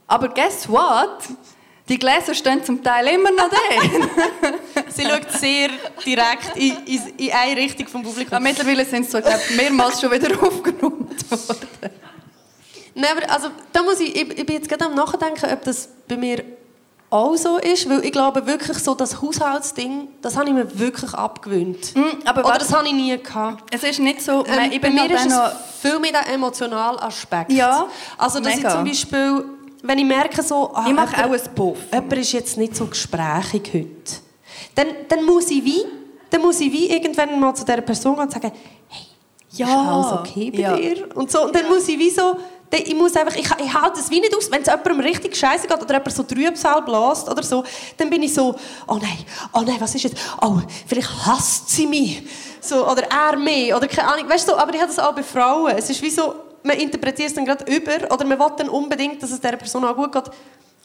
[0.07, 1.17] Aber guess what?
[1.87, 3.57] Die Gläser stehen zum Teil immer noch da.
[4.87, 5.69] Sie schaut sehr
[6.03, 8.33] direkt in, in, in eine Richtung vom Publikum.
[8.33, 11.67] ja, mittlerweile sind sie so, glaub, mehrmals schon wieder aufgeräumt worden.
[12.95, 15.89] Nein, aber also, da muss ich, ich, ich bin jetzt gerade am Nachdenken, ob das
[16.07, 16.43] bei mir
[17.09, 21.13] auch so ist, weil ich glaube wirklich so, das Haushaltsding, das habe ich mir wirklich
[21.13, 21.95] abgewöhnt.
[21.95, 23.63] Mm, aber Oder das habe ich nie gehabt.
[23.73, 26.33] Es ist nicht so, Ähm, ich bei bin mir ist es noch, viel mehr der
[26.33, 27.51] emotionale Aspekt.
[27.51, 27.87] Ja,
[28.17, 28.67] Also, dass mega.
[28.69, 29.45] ich zum Beispiel,
[29.83, 31.77] wenn ich merke, so, ah, ich mache auch jemand- einen Puff.
[31.93, 34.21] jemand ist jetzt nicht so gesprächig heute,
[34.73, 35.83] dann, dann muss ich wie,
[36.29, 38.51] dann muss ich wie irgendwann mal zu dieser Person gehen und sagen,
[38.89, 39.05] hey,
[39.51, 40.75] Ja, ist alles okay bei ja.
[40.75, 41.15] dir?
[41.15, 42.35] Und, so, und dann muss ich wie so,
[42.71, 45.67] ich muss einfach, ich, ich halte es wie nicht aus, wenn es jemandem richtig scheiße
[45.67, 47.63] geht oder jemand so Trübsal bläst oder so,
[47.97, 48.55] dann bin ich so,
[48.87, 52.23] oh nein, oh nein, was ist jetzt, oh, vielleicht hasst sie mich,
[52.59, 55.23] so, oder er mich, oder keine Ahnung, weißt du, aber ich habe das auch bei
[55.23, 58.69] Frauen, es ist wie so, man interpretiert es dann gerade über, oder man will dann
[58.69, 60.31] unbedingt, dass es dieser Person auch gut geht,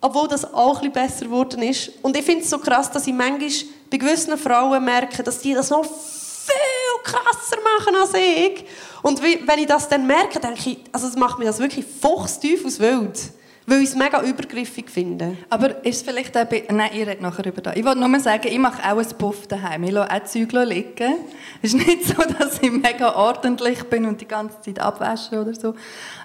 [0.00, 1.90] obwohl das auch ein besser geworden ist.
[2.02, 3.50] Und ich finde es so krass, dass ich manchmal
[3.90, 8.64] bei gewissen Frauen merke, dass die das noch viel krasser machen als ich.
[9.02, 12.64] Und wenn ich das dann merke, denke ich, also es macht mir das wirklich fuchstief
[12.64, 13.32] aus Wild.
[13.66, 15.36] Weil ich es mega übergriffig finde.
[15.48, 16.64] Aber ist vielleicht auch bei...
[16.70, 17.76] Nein, ihr redet nachher über das.
[17.76, 19.84] Ich wollte nur sagen, ich mache auch einen Puff daheim.
[19.84, 21.14] Ich lasse auch Zeug liegen.
[21.62, 25.54] Es ist nicht so, dass ich mega ordentlich bin und die ganze Zeit abwasche oder
[25.54, 25.74] so.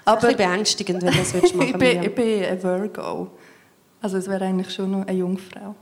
[0.04, 3.30] Aber ein bisschen beängstigend, wenn du das machen ich, bin, ich bin ein Virgo.
[4.00, 5.74] Also es wäre eigentlich schon noch eine Jungfrau.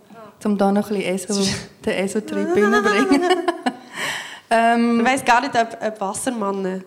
[0.45, 1.51] Um da noch ein bisschen ESO,
[1.87, 3.23] den ESO-Trieb reinzubringen.
[4.55, 6.85] ähm, Ich weiss gar nicht, ob, ob Wassermannen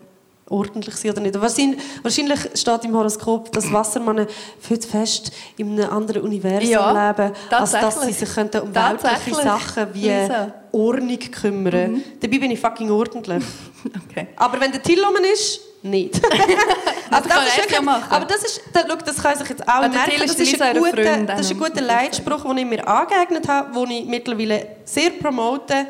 [0.50, 1.40] ordentlich sind oder nicht.
[1.40, 4.28] Wahrscheinlich, wahrscheinlich steht im Horoskop, dass Wassermannen
[4.60, 8.74] viel zu fest in einem anderen Universum Ja, leben, als dass sie sich könnten um
[8.74, 9.42] weltliche.
[9.42, 10.54] Sachen wie Lisa.
[10.72, 12.04] Ordnung kümmern Mhm.
[12.20, 13.44] Dabei bin ich fucking ordentlich.
[14.10, 14.28] okay.
[14.36, 16.16] Aber wenn der Till rum ist, nicht.
[17.12, 17.88] also kann ist wirklich-.
[18.10, 20.14] Aber das ist, da, schau, das können sich jetzt auch der merken.
[20.20, 21.82] Das ist, ein guter, das ist ein guter.
[21.82, 25.88] Leitspruch, den ich mir angeeignet habe, den ich mittlerweile sehr promote,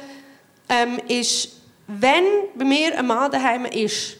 [0.69, 1.56] ähm, ist,
[1.87, 4.17] wenn bei mir ein Mann daheim ist,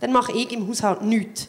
[0.00, 1.48] dann mache ich im Haushalt nichts.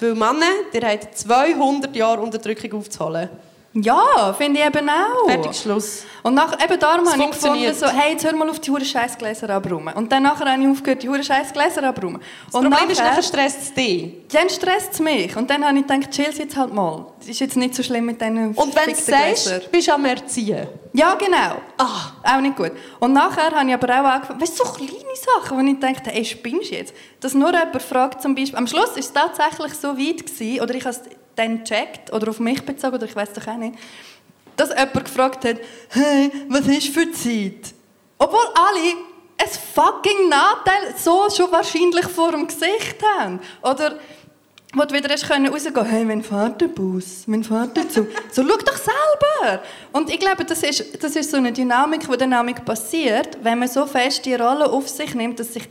[0.00, 3.28] Weil Männer, die haben 200 Jahre Unterdrückung aufzuholen.
[3.74, 5.28] Ja, finde ich eben auch.
[5.28, 6.02] Fertig, Schluss.
[6.22, 8.70] Und nach, eben darum Es habe ich gefunden, so, hey, jetzt hör mal auf die
[8.70, 9.94] hure Scheißgläser abräumen.
[9.94, 12.20] Und dann nachher habe ich aufgehört, die hure Scheißgläser abräumen.
[12.46, 14.14] Das Und Problem ist, nachher- nachher stresst es dich.
[14.32, 15.36] Dann stresst es mich.
[15.36, 17.06] Und dann habe ich gedacht, chill jetzt halt mal.
[17.20, 20.04] Das ist jetzt nicht so schlimm mit diesen Und wenn du sagst, bist du am
[20.06, 20.66] Erziehen.
[20.94, 21.60] Ja, genau.
[21.76, 22.12] Ah.
[22.36, 22.72] Auch nicht gut.
[23.00, 24.92] Und nachher habe ich aber auch angefangen, weißt du, so kleine
[25.36, 26.94] Sachen, wo ich dachte, ey, spinnst du jetzt?
[27.20, 30.74] Dass nur jemand fragt zum Beispiel, am Schluss war es tatsächlich so weit, gewesen, oder
[30.74, 30.96] ich habe
[31.38, 33.74] dann gecheckt, oder auf mich bezogen, oder ich weiß doch auch nicht,
[34.56, 35.56] dass jemand gefragt hat,
[35.90, 37.74] hey, was ist für Zeit?
[38.18, 38.96] Obwohl alle
[39.40, 43.38] ein fucking Nachteil so schon wahrscheinlich vor dem Gesicht haben.
[43.62, 43.98] Oder
[44.74, 48.08] wo du wieder hast können rausgehen hey, wenn fährt der Bus, wenn fährt der Zug.
[48.32, 49.62] So, schau doch selber!
[49.92, 53.68] Und ich glaube, das ist, das ist so eine Dynamik, die Dynamik passiert, wenn man
[53.68, 55.68] so fest die Rolle auf sich nimmt, dass sich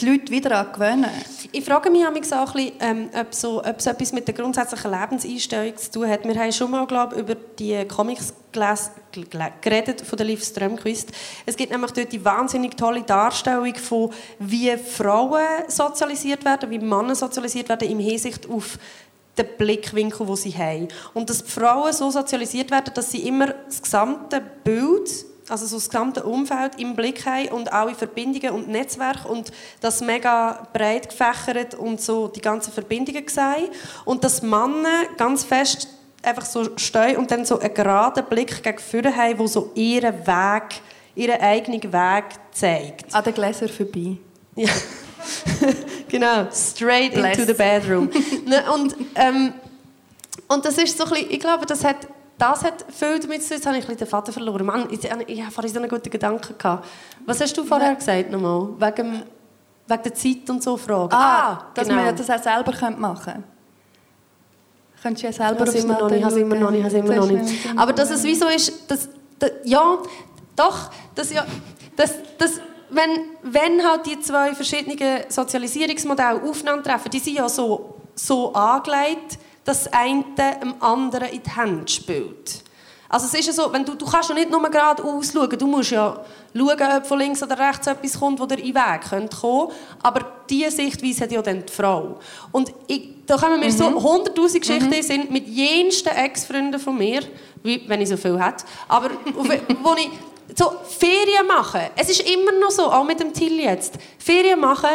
[0.00, 1.10] die Leute wieder daran gewöhnen.
[1.52, 5.76] Ich frage mich auch bisschen, ähm, ob, so, ob es etwas mit der grundsätzlichen Lebenseinstellung
[5.76, 6.24] zu tun hat.
[6.24, 11.12] Wir haben schon mal glaub, über die Comics geredet von der Liv Strömquist.
[11.44, 17.14] Es gibt nämlich dort die wahnsinnig tolle Darstellung von, wie Frauen sozialisiert werden, wie Männer
[17.14, 18.78] sozialisiert werden im Hinsicht auf
[19.36, 20.88] den Blickwinkel, den sie haben.
[21.14, 25.76] Und dass die Frauen so sozialisiert werden, dass sie immer das gesamte Bild also so
[25.76, 31.08] das gesamte Umfeld im Blick haben und alle Verbindungen und Netzwerke und das mega breit
[31.08, 33.68] gefächert und so die ganzen Verbindungen sehen
[34.04, 35.88] und dass Männer ganz fest
[36.22, 40.26] einfach so stehen und dann so einen geraden Blick gegen vorne haben, wo so ihren
[40.26, 40.80] Weg,
[41.14, 43.14] ihren eigenen Weg zeigt.
[43.14, 44.16] An den Gläsern vorbei.
[44.56, 44.70] Ja.
[46.08, 47.38] genau, straight Bless.
[47.38, 48.10] into the bedroom.
[48.46, 49.52] ne, und, ähm,
[50.48, 53.48] und das ist so ein bisschen, ich glaube, das hat, das hat viel damit zu
[53.48, 53.56] tun.
[53.56, 54.66] Jetzt habe ich den Vater verloren.
[54.66, 56.86] Mann, ich, ich habe vorhin so einen guten Gedanken gehabt.
[57.24, 58.68] Was hast du vorher gesagt nochmal?
[58.78, 59.22] Wegen,
[59.86, 61.14] wegen der Zeit und so Fragen.
[61.14, 62.02] Ah, dass genau.
[62.02, 63.42] man das auch selber machen könnte.
[65.02, 66.86] Könntest du ja Ich selber es aufs immer noch nicht, ich habe immer noch nicht,
[66.86, 67.54] ich habe immer noch nicht.
[67.76, 69.98] Aber dass es wie so ist, dass, dass, ja,
[70.54, 71.46] doch, dass ja,
[71.96, 73.10] dass, dass, wenn,
[73.42, 79.92] wenn halt die zwei verschiedenen Sozialisierungsmodelle aufeinandertreffen, die sind ja so, so angelegt, dass das
[79.92, 80.24] eine
[80.62, 82.62] dem anderen in die Hände spielt.
[83.08, 85.66] Also es ist ja so, wenn du, du kannst ja nicht nur gerade ausschauen, du
[85.66, 86.18] musst ja
[86.56, 89.70] schauen, ob von links oder rechts etwas kommt, das dir in den Weg könnte kommen.
[90.02, 92.18] Aber diese Sichtweise hat ja dann die Frau.
[92.50, 97.20] Und ich, da kommen mir so hunderttausend Geschichten den Sinn mit jensten Ex-Freunden von mir,
[97.62, 99.48] wie, wenn ich so viel hätte, aber auf-
[99.82, 100.10] wo ich
[100.56, 101.90] so Ferien mache.
[101.96, 103.94] Es ist immer noch so, auch mit dem Till jetzt.
[104.18, 104.90] Ferien machen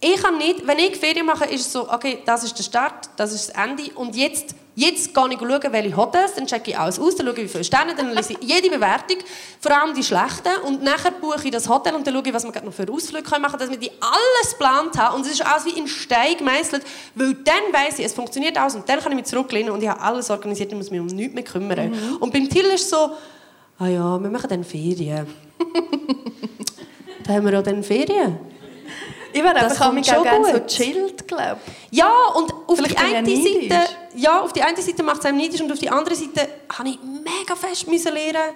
[0.00, 3.08] ich kann nicht, wenn ich Ferien mache, ist es so, okay, das ist der Start,
[3.16, 6.78] das ist das Ende und jetzt, jetzt gehe ich schauen, welche Hotels, dann checke ich
[6.78, 9.16] alles aus, dann schaue ich, wie viele Sterne, dann lese ich jede Bewertung,
[9.58, 12.44] vor allem die schlechten und nachher buche ich das Hotel und dann schaue ich, was
[12.44, 15.46] wir noch für Ausflüge machen können, dass wir die alles geplant haben und es ist
[15.46, 16.82] alles wie in Stein gemeißelt,
[17.14, 19.88] weil dann weiss ich, es funktioniert alles und dann kann ich mich zurücklehnen und ich
[19.88, 21.90] habe alles organisiert und muss mich um nichts mehr kümmern.
[21.90, 22.16] Mhm.
[22.20, 23.12] Und beim Till ist es so,
[23.78, 25.26] ah ja, wir machen dann Ferien.
[27.24, 28.55] dann haben wir auch dann Ferien.
[29.32, 31.58] Ich wäre einfach auch gerne so chillt, glaube
[31.90, 35.60] Ja, und auf die eine Seite, ja, auf die eine Seite macht es einem neidisch
[35.60, 38.54] und auf die andere Seite habe ich mega fest müssen lernen,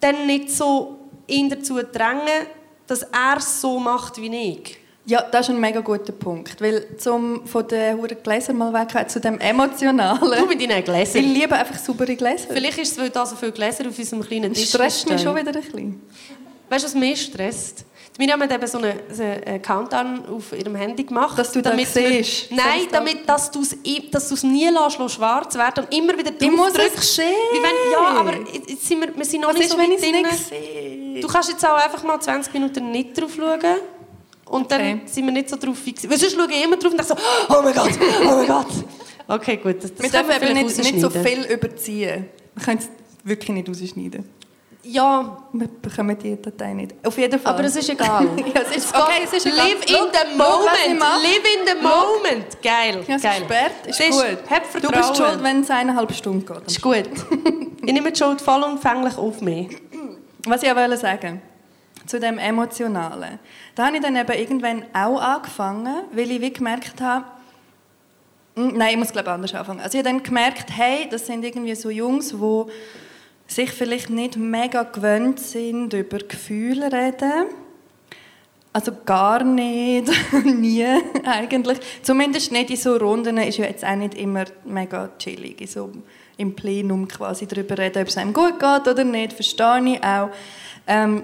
[0.00, 2.46] dann nicht so ihn dazu drängen,
[2.86, 4.78] dass er es so macht wie ich.
[5.04, 9.10] Ja, das ist ein mega guter Punkt, weil zum von den Huren Gläser mal weg
[9.10, 10.38] zu dem emotionalen.
[10.38, 11.24] Du mit deinen Gläsern.
[11.24, 12.46] Ich liebe einfach saubere Gläser.
[12.52, 15.34] Vielleicht ist es, weil da so viele Gläser auf unserem kleinen Tisch stresst mich schon
[15.34, 16.02] wieder ein bisschen.
[16.70, 17.84] Weißt du, was mich stresst?
[18.18, 21.38] Miriam hat eben so einen, so einen Countdown auf ihrem Handy gemacht.
[21.38, 22.52] Dass du damit das siehst?
[22.52, 23.76] Nein, damit, dass du es
[24.10, 27.26] dass du's nie lässt, schwarz werden und immer wieder drauf Ich muss es sehen.
[27.52, 28.34] Wenn, ja, aber
[28.68, 30.22] jetzt sind wir, wir sind noch was nicht ist, so wenn weit drin.
[30.22, 31.20] Nicht sehe?
[31.20, 33.60] Du kannst jetzt auch einfach mal 20 Minuten nicht drauf schauen.
[34.44, 35.00] Und dann okay.
[35.06, 36.08] sind wir nicht so drauf fix.
[36.08, 37.14] Weil sonst schaue ich immer drauf und denke so,
[37.48, 38.66] oh mein Gott, oh mein Gott.
[39.26, 39.82] Okay, gut.
[39.82, 42.26] Das, das wir dürfen eben nicht, nicht so viel überziehen.
[42.54, 42.88] Wir können es
[43.24, 44.41] wirklich nicht rausschneiden.
[44.84, 45.38] Ja.
[45.52, 46.94] Wir bekommen die Datei nicht.
[47.06, 47.54] Auf jeden Fall.
[47.54, 48.26] Aber es ist egal.
[48.36, 49.58] ja, es ist, okay, es ist egal.
[49.58, 51.00] Live in the moment.
[51.00, 52.62] Live in the moment.
[52.62, 53.04] Geil.
[53.06, 53.40] Ja, Geil.
[53.40, 53.86] Gesperrt.
[53.86, 54.50] Ist, ist gut.
[54.50, 56.66] Hab du bist schuld, wenn es eineinhalb Stunden geht.
[56.66, 57.08] Ist gut.
[57.84, 59.76] ich nehme die Schuld vollumfänglich auf mich.
[60.44, 61.40] Was ich auch wollte sagen
[62.06, 63.38] zu dem Emotionalen.
[63.74, 67.24] Da habe ich dann eben irgendwann auch angefangen, weil ich wie gemerkt habe,
[68.54, 69.80] hm, Nein, ich muss glaube anders anfangen.
[69.80, 72.64] Also ich habe dann gemerkt, hey, das sind irgendwie so Jungs, die
[73.46, 77.46] sich vielleicht nicht mega gewöhnt sind, über Gefühle reden.
[78.72, 80.10] Also gar nicht,
[80.44, 80.86] nie
[81.24, 81.78] eigentlich.
[82.02, 85.68] Zumindest nicht in so Runden ist ja jetzt auch nicht immer mega chillig.
[85.70, 85.92] So
[86.38, 90.30] im Plenum quasi darüber reden, ob es einem gut geht oder nicht, verstehe ich auch.
[90.86, 91.22] Ähm,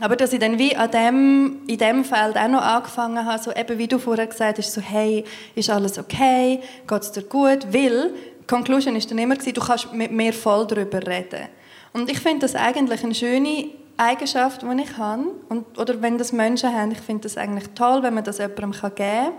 [0.00, 3.52] aber dass ich dann wie an dem, in dem Feld auch noch angefangen habe, so
[3.52, 7.72] eben wie du vorher gesagt hast, so hey, ist alles okay, geht es dir gut?
[7.72, 8.14] Weil,
[8.50, 11.48] Conclusion war dann immer, du kannst mit mir voll darüber reden.
[11.92, 15.24] Und ich finde das eigentlich eine schöne Eigenschaft, die ich habe.
[15.48, 18.72] Und, oder wenn das Menschen haben, ich finde das eigentlich toll, wenn man das jemandem
[18.72, 19.32] geben kann.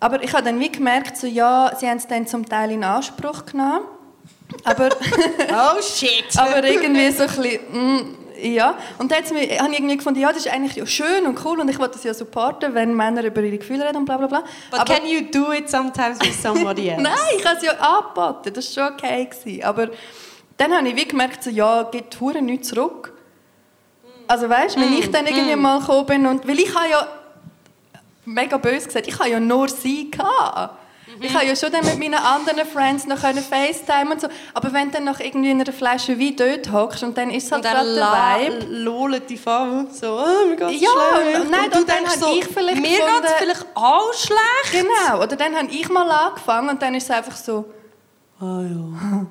[0.00, 2.82] Aber ich habe dann wie gemerkt, so, ja, sie haben es dann zum Teil in
[2.82, 3.84] Anspruch genommen.
[4.64, 4.88] Aber,
[5.50, 6.24] oh shit!
[6.36, 8.76] aber irgendwie so ein bisschen, mm, ja.
[8.98, 11.68] Und dann habe ich irgendwie gefunden, ja, das ist eigentlich ja schön und cool und
[11.68, 14.44] ich wollte das ja supporten, wenn Männer über ihre Gefühle reden und bla bla bla.
[14.70, 17.02] But aber, can you do it sometimes with somebody else?
[17.02, 19.26] Nein, ich habe es ja angeboten, das war schon okay.
[19.26, 19.64] Gewesen.
[19.64, 19.90] Aber
[20.56, 23.12] dann habe ich wie gemerkt, so, ja, geht Hure nicht zurück.
[24.26, 25.60] Also weißt, wenn mm, ich dann irgendwie mm.
[25.60, 27.08] mal gekommen bin und weil ich habe ja
[28.24, 30.78] mega böse gesagt, ich habe ja nur sie gehabt.
[31.20, 34.28] Ich habe ja schon dann mit meinen anderen Friends noch FaceTime und so.
[34.52, 37.44] Aber wenn du dann noch irgendwie in einer Flasche Wein dort hockst und dann ist
[37.44, 38.66] es halt gerade der Vibe.
[38.82, 41.50] Lolet die Frau so, oh, mir geht's ja, schlecht.
[41.50, 44.72] Nein, und, und dann habe so, ich vielleicht Mir geht es vielleicht auch schlecht.
[44.72, 47.64] Genau, oder dann habe ich mal angefangen und dann ist es einfach so,
[48.40, 49.26] ah ja.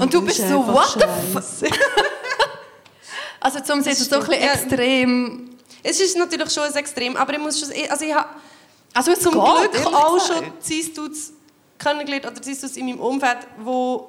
[0.00, 1.70] Und du bist so, what the fuck?
[3.40, 5.44] also zum jetzt so ein bisschen extrem...
[5.82, 7.70] Es ist natürlich schon ein Extrem, aber ich muss schon...
[7.88, 8.28] Also ich habe
[8.98, 11.32] also zum geht, Glück auch schon Zistuts
[11.78, 14.08] kennengelernt, oder Zistuts in meinem Umfeld, wo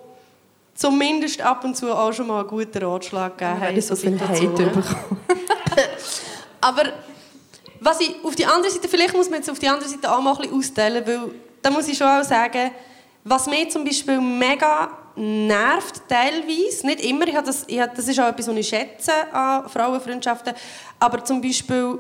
[0.74, 3.78] zumindest ab und zu auch schon mal einen guten Ratschlag gegeben haben.
[3.78, 5.20] Ich so viel Hate bekommen.
[6.62, 6.84] aber
[7.80, 10.22] was ich auf die andere Seite, vielleicht muss man jetzt auf die andere Seite auch
[10.22, 11.20] mal ein bisschen austeilen, weil
[11.62, 12.72] da muss ich schon auch sagen,
[13.24, 18.30] was mir zum Beispiel mega nervt teilweise, nicht immer, ich das, ich das ist auch
[18.30, 20.54] etwas, was ich schätze an Frauenfreundschaften,
[21.00, 22.00] aber zum Beispiel,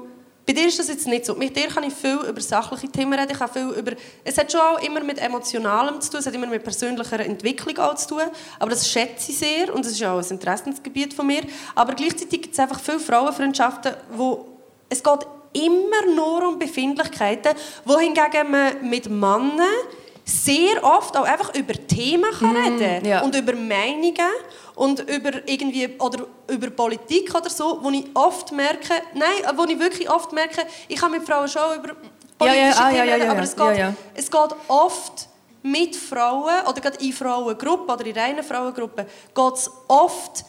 [0.50, 1.36] bei dir ist das jetzt nicht so.
[1.36, 3.92] Mit dir kann ich viel über sachliche Themen reden, ich kann viel über,
[4.24, 7.78] es hat schon auch immer mit Emotionalem zu tun, es hat immer mit persönlicher Entwicklung
[7.78, 8.24] auch zu tun,
[8.58, 11.44] aber das schätze ich sehr und das ist auch ein Interessensgebiet von mir,
[11.76, 14.48] aber gleichzeitig gibt es einfach viele Frauenfreundschaften, wo
[14.90, 15.20] es geht
[15.54, 17.52] immer nur um Befindlichkeiten,
[17.86, 19.62] wohingegen man mit Männern
[20.26, 23.22] sehr oft auch einfach über Themen kann mhm, reden ja.
[23.22, 24.32] und über Meinungen
[24.74, 29.80] und über irgendwie oder über Politik oder so, wo ich oft merke, nein, wo ich
[29.80, 31.96] wirklich oft merke, ich kann mit Frauen schon über
[32.38, 35.28] politische ja, ja, ah, Themen reden, aber es geht, es geht oft
[35.62, 40.46] mit Frauen oder gerade in Frauengruppen oder in reinen Frauengruppen geht es oft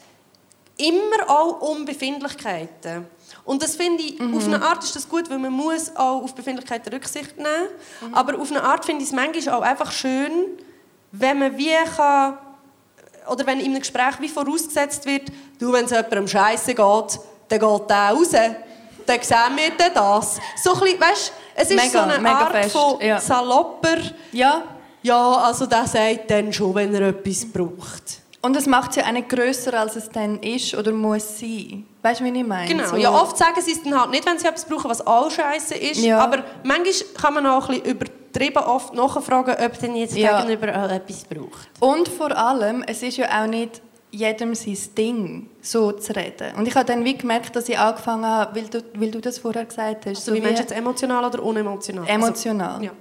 [0.76, 3.06] immer auch um Befindlichkeiten.
[3.44, 4.36] Und das finde ich, mhm.
[4.36, 7.48] auf eine Art ist das gut, weil man muss auch auf Befindlichkeiten Rücksicht nehmen.
[8.00, 8.14] Mhm.
[8.14, 10.32] Aber auf eine Art finde ich es manchmal auch einfach schön,
[11.12, 12.38] wenn man wie kann,
[13.28, 17.58] oder wenn in einem Gespräch wie vorausgesetzt wird, du, wenn es jemandem Scheiße geht, dann
[17.58, 18.30] geht der raus.
[19.06, 20.38] Dann sehen wir dann das.
[20.62, 23.18] So ein bisschen, weißt, Es ist Mega, so eine Art fest, von ja.
[23.20, 23.96] salopper,
[24.32, 24.62] Ja,
[25.02, 28.20] ja, also der sagt dann schon, wenn er etwas braucht.
[28.42, 31.86] und es macht es ja auch nicht grösser, als es dann ist oder muss sein.
[32.02, 32.68] Weißt du, wie ich meine?
[32.68, 32.86] Genau.
[32.88, 35.30] So- Ja, oft sagen sie es dann halt nicht, wenn sie etwas brauchen, was auch
[35.30, 36.00] scheiße ist.
[36.02, 36.18] Ja.
[36.20, 40.40] Aber manchmal kann man auch ein bisschen übertrieben oft nachfragen, ob denn jetzt Ja.
[40.42, 41.68] gegenüber etwas braucht.
[41.80, 46.54] Und vor allem, es ist ja auch nicht jedem sein Ding, so zu reden.
[46.56, 49.38] Und ich habe dann wie gemerkt, dass ich angefangen habe, weil du, weil du das
[49.38, 50.16] vorher gesagt hast.
[50.18, 52.08] Also wie meinst du jetzt emotional oder unemotional?
[52.08, 52.74] Emotional.
[52.74, 52.92] Also, ja.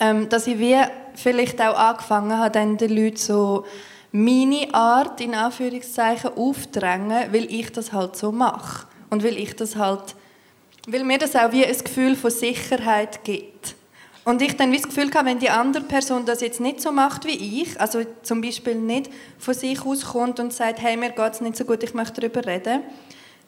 [0.00, 0.76] ähm, dass ich wie
[1.14, 3.64] vielleicht auch angefangen habe, dann den Leuten so
[4.10, 8.86] meine Art, in Anführungszeichen, aufdrängen, weil ich das halt so mache.
[9.10, 10.14] Und weil ich das halt,
[10.86, 13.53] weil mir das auch wie ein Gefühl von Sicherheit gibt.
[14.24, 17.26] Und ich dann das Gefühl habe, wenn die andere Person das jetzt nicht so macht
[17.26, 21.32] wie ich, also zum Beispiel nicht von sich aus kommt und sagt, hey, mir geht
[21.34, 22.82] es nicht so gut, ich möchte darüber reden,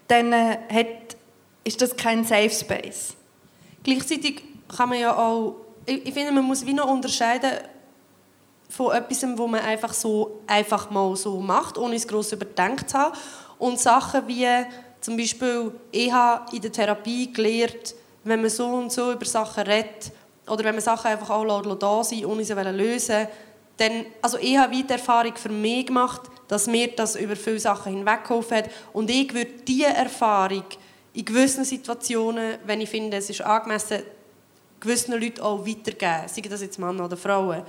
[0.08, 1.16] dann äh, hat,
[1.64, 3.14] ist das kein Safe Space.
[3.84, 4.42] Gleichzeitig
[4.76, 7.52] kann man ja auch, ich, ich finde, man muss wie noch unterscheiden
[8.68, 12.98] von etwas, wo man einfach so einfach mal so macht, ohne es gross überdenkt zu
[12.98, 13.16] haben.
[13.58, 14.46] Und Sachen wie
[15.00, 19.62] zum Beispiel, ich habe in der Therapie gelernt, wenn man so und so über Sachen
[19.62, 20.12] redet
[20.48, 23.28] oder wenn man Sachen einfach auch da sind, ohne sie lösen,
[23.76, 27.92] dann, also ich habe die Erfahrung für mich gemacht, dass mir das über viele Sachen
[27.92, 30.64] hinweggeholfen hat und ich würde diese Erfahrung
[31.12, 34.02] in gewissen Situationen, wenn ich finde, es ist angemessen,
[34.80, 37.62] gewissen Leuten auch weitergeben, seien das jetzt Männer oder Frauen.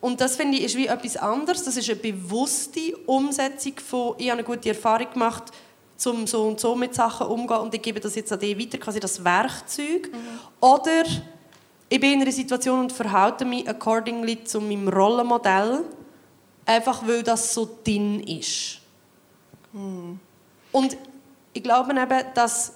[0.00, 1.64] Und das finde ich ist wie etwas anderes.
[1.64, 5.44] Das ist eine bewusste Umsetzung von, ich habe eine gute Erfahrung gemacht,
[6.06, 8.78] um so und so mit Sachen umzugehen und ich gebe das jetzt an dich weiter,
[8.78, 10.10] quasi das Werkzeug.
[10.60, 11.04] Oder
[11.88, 15.84] ich bin in einer Situation und verhalte mich accordingly zu meinem Rollenmodell,
[16.66, 18.80] einfach weil das so drin ist.
[19.72, 20.96] Und
[21.52, 22.74] ich glaube eben, dass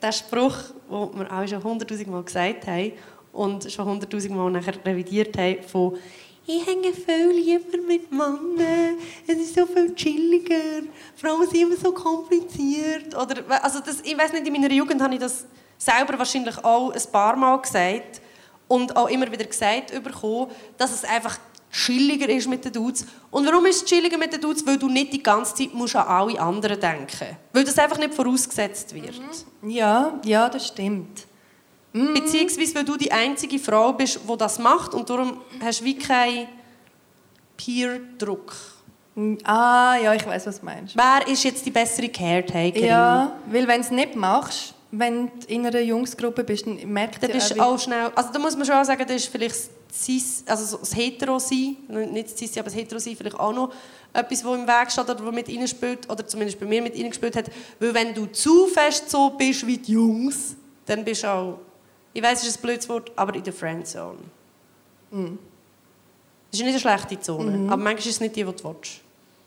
[0.00, 0.56] der Spruch,
[0.88, 2.92] den wir auch schon hunderttausend Mal gesagt haben
[3.32, 5.98] und schon hunderttausend Mal nachher revidiert haben, von
[6.46, 10.82] «Ich hänge viel lieber mit Männern, es ist so viel chilliger,
[11.16, 15.14] Frauen sind immer so kompliziert.» Oder, also das, ich weiß nicht, in meiner Jugend habe
[15.14, 15.46] ich das
[15.78, 18.20] selber wahrscheinlich auch ein paar Mal gesagt
[18.68, 21.38] und auch immer wieder gesagt bekommen, dass es einfach
[21.70, 23.04] chilliger ist mit den Dudes.
[23.30, 24.64] Und warum ist es chilliger mit den Dudes?
[24.66, 28.14] Weil du nicht die ganze Zeit musst an alle anderen denken Weil das einfach nicht
[28.14, 29.20] vorausgesetzt wird.
[29.62, 31.26] Ja, ja, das stimmt.
[31.92, 35.96] Beziehungsweise, weil du die einzige Frau bist, die das macht und darum hast du wie
[35.96, 36.48] keinen
[37.56, 38.52] Peer-Druck.
[39.44, 40.96] Ah, ja, ich weiß, was du meinst.
[40.96, 42.84] Wer ist jetzt die bessere Caretakerin?
[42.84, 47.22] Ja, weil wenn du es nicht machst, wenn du in einer Jungsgruppe bist, dann merkt
[47.22, 48.10] Dann ja bist auch, auch schnell...
[48.14, 50.94] Also da muss man schon auch sagen, das ist vielleicht das Cis, also so das
[50.94, 51.76] Hetero-Sein,
[52.12, 53.72] nicht das Cis, aber das Hetero-Sein vielleicht auch noch
[54.12, 57.36] etwas, das im Weg steht oder was mit reinspielt, oder zumindest bei mir mit reingespielt
[57.36, 57.50] hat.
[57.78, 61.58] Weil wenn du zu fest so bist wie die Jungs, dann bist du auch...
[62.12, 64.18] Ich weiß, es ist ein blödes Wort, aber in der Friendzone.
[65.10, 65.20] Das
[66.52, 69.00] ist nicht eine schlechte Zone, aber manchmal ist es nicht die, die du willst.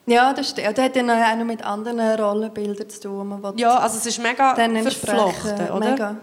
[0.08, 0.78] Ja, das stimmt.
[0.78, 3.54] Das hat noch- auch noch mit anderen Rollenbildern zu tun.
[3.58, 5.92] Ja, also es ist mega dann verflochten, oder?
[5.92, 6.16] Mega.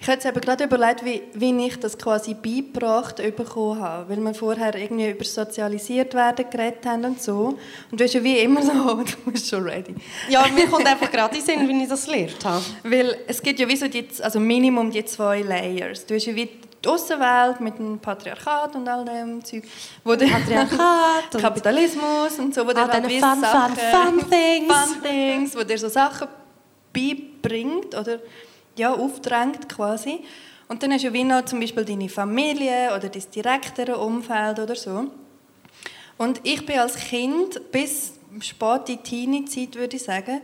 [0.00, 4.10] Ich habe jetzt gerade überlegt, wie, wie ich das quasi beigebracht bekommen habe.
[4.10, 7.56] Weil wir vorher irgendwie über sozialisiert werden geredet haben und so.
[7.90, 8.72] Und du bist ja wie immer so,
[9.24, 9.94] du bist schon ready.
[10.28, 12.62] Ja, mir kommt einfach gerade in Sinn, wie ich das gelernt habe.
[12.82, 16.04] Weil es gibt ja wie so die, also Minimum die zwei Layers.
[16.04, 16.50] Du hast ja wie
[16.84, 19.64] die Außenwelt mit dem Patriarchat und all dem Zeug.
[20.02, 22.66] Wo der Patriarchat und- Kapitalismus und so.
[22.66, 24.74] Wo All halt diesen wie fun, fun, fun things.
[24.74, 26.28] Fun things, wo dir so Sachen
[26.92, 28.18] beibringt oder
[28.76, 30.20] ja, aufdrängt quasi.
[30.68, 34.58] Und dann hast du ja wie noch zum Beispiel deine Familie oder dein direktere Umfeld
[34.58, 35.10] oder so.
[36.16, 40.40] Und ich bin als Kind bis spät in die Teenie-Zeit, würde ich sagen,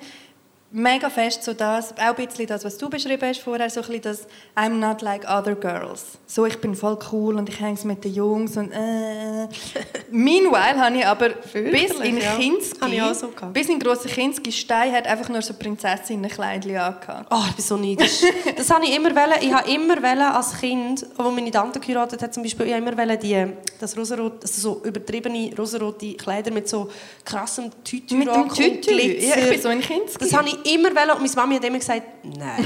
[0.73, 3.87] mega fest so das, auch ein bisschen das, was du beschrieben hast vorher, so ein
[3.87, 6.19] bisschen das «I'm not like other girls».
[6.27, 9.49] So, ich bin voll cool und ich hänge mit den Jungs und äh.
[10.11, 12.37] Meanwhile habe ich aber bis in ja.
[12.37, 17.27] Kinski, so bis in grossen Kinski, Stein hat einfach nur so Prinzessinnen-Kleidchen angehabt.
[17.31, 18.23] Oh, ich bin so neidisch.
[18.57, 19.39] Das habe ich immer wollen.
[19.41, 22.83] Ich habe immer wollen als Kind, als meine Tante geheiratet hat, zum Beispiel, ich habe
[22.83, 23.47] immer wollen die,
[23.79, 26.91] das rosarot, also so übertriebene rosarote Kleider mit so
[27.25, 28.93] krassem Tütü Mit dem Tütü?
[28.93, 30.19] Ja, ich bin so in Kinski.
[30.19, 32.65] Das habe ich immer wollen und meine Mami hat immer gesagt, nein,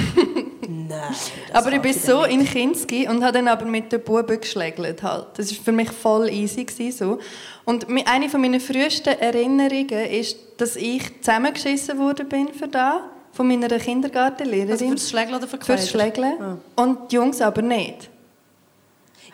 [0.89, 1.15] nein.
[1.53, 2.33] Aber ich bin so nicht.
[2.33, 5.27] in Kinski und habe dann aber mit den Buben geschlägelt halt.
[5.37, 7.19] Das war für mich voll easy gewesen, so.
[7.65, 13.49] Und eine von meiner frühesten Erinnerungen ist, dass ich zusammengeschissen worden bin für da von
[13.49, 14.73] meiner Kindergartenlehrerin.
[14.73, 15.59] Also fürs Schlägeln oder für?
[15.61, 16.61] Fürs Schlägeln.
[16.77, 18.11] Und die Jungs aber nicht.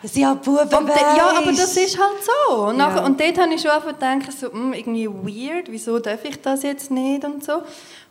[0.03, 2.55] Ja, sie haben Buben, Und de, ja, aber das ist halt so.
[2.67, 3.05] Und, nachher, Ja.
[3.05, 6.63] und dort habe ich schon zu denken, so, hm, irgendwie weird, wieso darf ich das
[6.63, 7.61] jetzt nicht und so.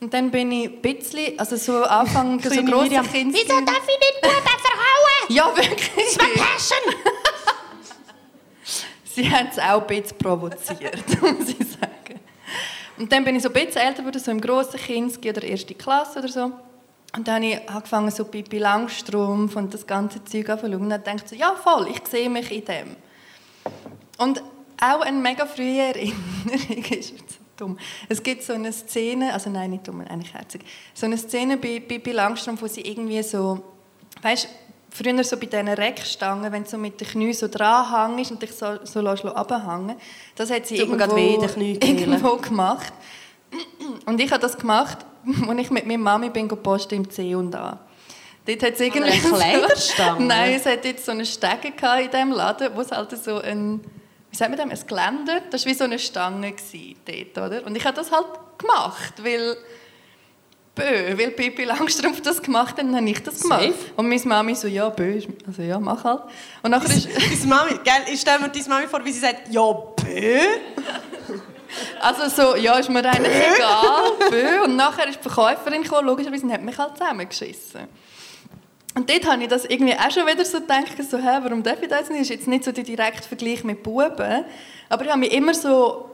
[0.01, 3.37] Und dann bin ich ein bisschen, also so Anfang, so grosse Miriam, Kinder...
[3.37, 5.27] Wieso darf ich nicht Buben verhauen?
[5.29, 5.91] Ja, wirklich.
[5.97, 6.79] Das ist meine Passion!
[9.13, 12.21] Sie hat es auch ein bisschen provoziert, muss ich sagen.
[12.97, 15.75] Und dann bin ich so ein bisschen älter geworden, so im grossen Kinski oder erste
[15.75, 16.53] Klasse oder so.
[17.17, 20.83] Und dann habe ich angefangen, so Pippi Langstrumpf und das ganze Zeug anzuschauen.
[20.83, 22.97] Und dann dachte ich so, ja voll, ich sehe mich in dem.
[24.19, 24.43] Und
[24.81, 27.15] auch eine mega frühe Erinnerung ist
[27.57, 27.79] dumm.
[28.09, 30.63] Es gibt so eine Szene, also nein, nicht dumm, eigentlich herzig.
[30.95, 33.63] So eine Szene bei Pippi Langstrumpf, wo sie irgendwie so,
[34.23, 34.49] weißt
[34.91, 38.43] früher so bei diesen Reckstangen, wenn du so mit den Knien so dran hängst und
[38.43, 39.97] dich so, so lässt runterhängen
[40.35, 42.93] das hat sie Tut irgendwo, weh, irgendwo gemacht.
[44.07, 44.99] Und ich habe das gemacht,
[45.49, 47.79] als ich mit meiner Mami bin gepostet im C und A.
[48.47, 49.13] Dort hat es irgendwie...
[49.13, 50.25] einer Kleiderstange?
[50.27, 53.81] Nein, es hat jetzt so eine Stege in diesem Laden, wo es halt so ein...
[54.31, 54.83] Wie sagt man das?
[54.83, 55.41] Ein Geländer?
[55.51, 56.55] Das war wie so eine Stange
[57.05, 57.67] dort, oder?
[57.67, 58.27] Und ich habe das halt
[58.59, 59.57] gemacht, weil...
[60.73, 63.63] Bö, weil Pippi Langstrumpf das gemacht hat, dann habe ich das gemacht.
[63.63, 63.75] Safe.
[63.97, 66.23] Und meine Mami so, ja, bö, also ja, mach halt.
[66.63, 67.09] Und nachher ist...
[67.09, 68.15] Deine Mami, gell?
[68.15, 70.39] Ich stelle mir deine Mami vor, wie sie sagt, ja, bö.
[72.01, 74.65] Also so, ja, ist mir eigentlich egal.
[74.65, 77.83] Und nachher ist die Verkäuferin gekommen, logischerweise, und hat mich halt zusammengeschissen.
[78.95, 81.81] Und dort habe ich das irgendwie auch schon wieder so gedacht, so, hä, warum darf
[81.83, 82.21] ich das nicht?
[82.21, 84.45] Das ist jetzt nicht so der direkte Vergleich mit Buben.
[84.89, 86.07] Aber ich habe mich immer so...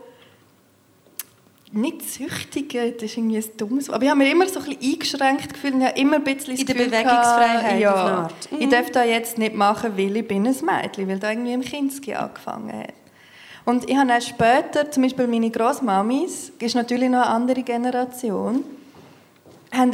[1.72, 3.90] Nicht süchtige, das ist irgendwie ein dummes.
[3.90, 6.24] Aber ich habe mich immer so ein bisschen eingeschränkt gefühlt und ich habe immer ein
[6.24, 8.48] bisschen das In der Bewegungsfreiheit ja, Art.
[8.56, 11.62] ich darf das jetzt nicht machen, weil ich bin ein Mädchen, weil da irgendwie im
[11.62, 12.94] Kinski angefangen hat.
[13.66, 18.64] Und ich habe auch später, zum Beispiel meine Großmamis, ist natürlich noch eine andere Generation,
[19.72, 19.92] haben,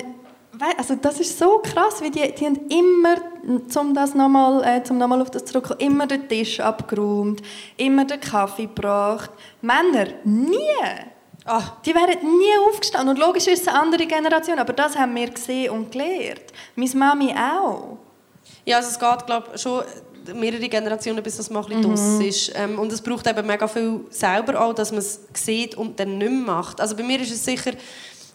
[0.76, 3.16] also das ist so krass, wie die, die haben immer,
[3.74, 7.42] um das nochmal, äh, zum nochmal auf das zurückzukommen, immer den Tisch abgeräumt,
[7.78, 9.30] immer den Kaffee gebracht.
[9.62, 10.58] Männer, nie.
[11.46, 13.16] Ah, Die wären nie aufgestanden.
[13.16, 16.44] Und logisch ist es eine andere Generation, aber das haben wir gesehen und gelernt.
[16.76, 17.96] Meine Mami auch.
[18.64, 19.82] Ja, also es geht, glaube schon
[20.34, 22.52] mehrere Generationen, bis das mal ein bisschen draus ist.
[22.54, 26.18] Ähm, und es braucht eben mega viel selber auch, dass man es sieht und dann
[26.18, 26.80] nicht mehr macht.
[26.80, 27.72] Also bei mir ist es sicher...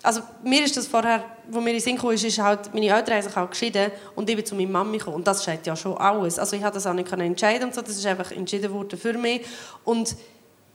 [0.03, 2.87] Also mir ist das vorher, wo mir in den Sinn kam, ist, ist halt, meine
[2.87, 5.17] Eltern haben sich auch geschieden und ich bin zu meiner Mami gekommen.
[5.17, 6.39] Und das scheint ja schon alles.
[6.39, 9.13] Also ich habe das auch nicht entscheiden und so, das ist einfach entschieden worden für
[9.13, 9.41] mich.
[9.83, 10.15] Und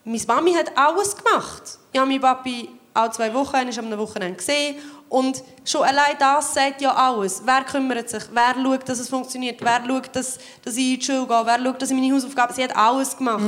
[0.04, 1.62] meine Mami hat alles gemacht.
[1.92, 4.76] Ich habe meinen Papi alle zwei Wochen, einmal am Wochenende gesehen.
[5.12, 7.42] Und schon allein das sagt ja alles.
[7.44, 8.22] Wer kümmert sich?
[8.32, 9.60] Wer schaut, dass es funktioniert?
[9.60, 11.42] Wer schaut, dass, dass ich in die Schule gehe?
[11.44, 12.54] Wer schaut, dass ich meine Hausaufgaben...
[12.54, 13.42] Sie hat alles gemacht.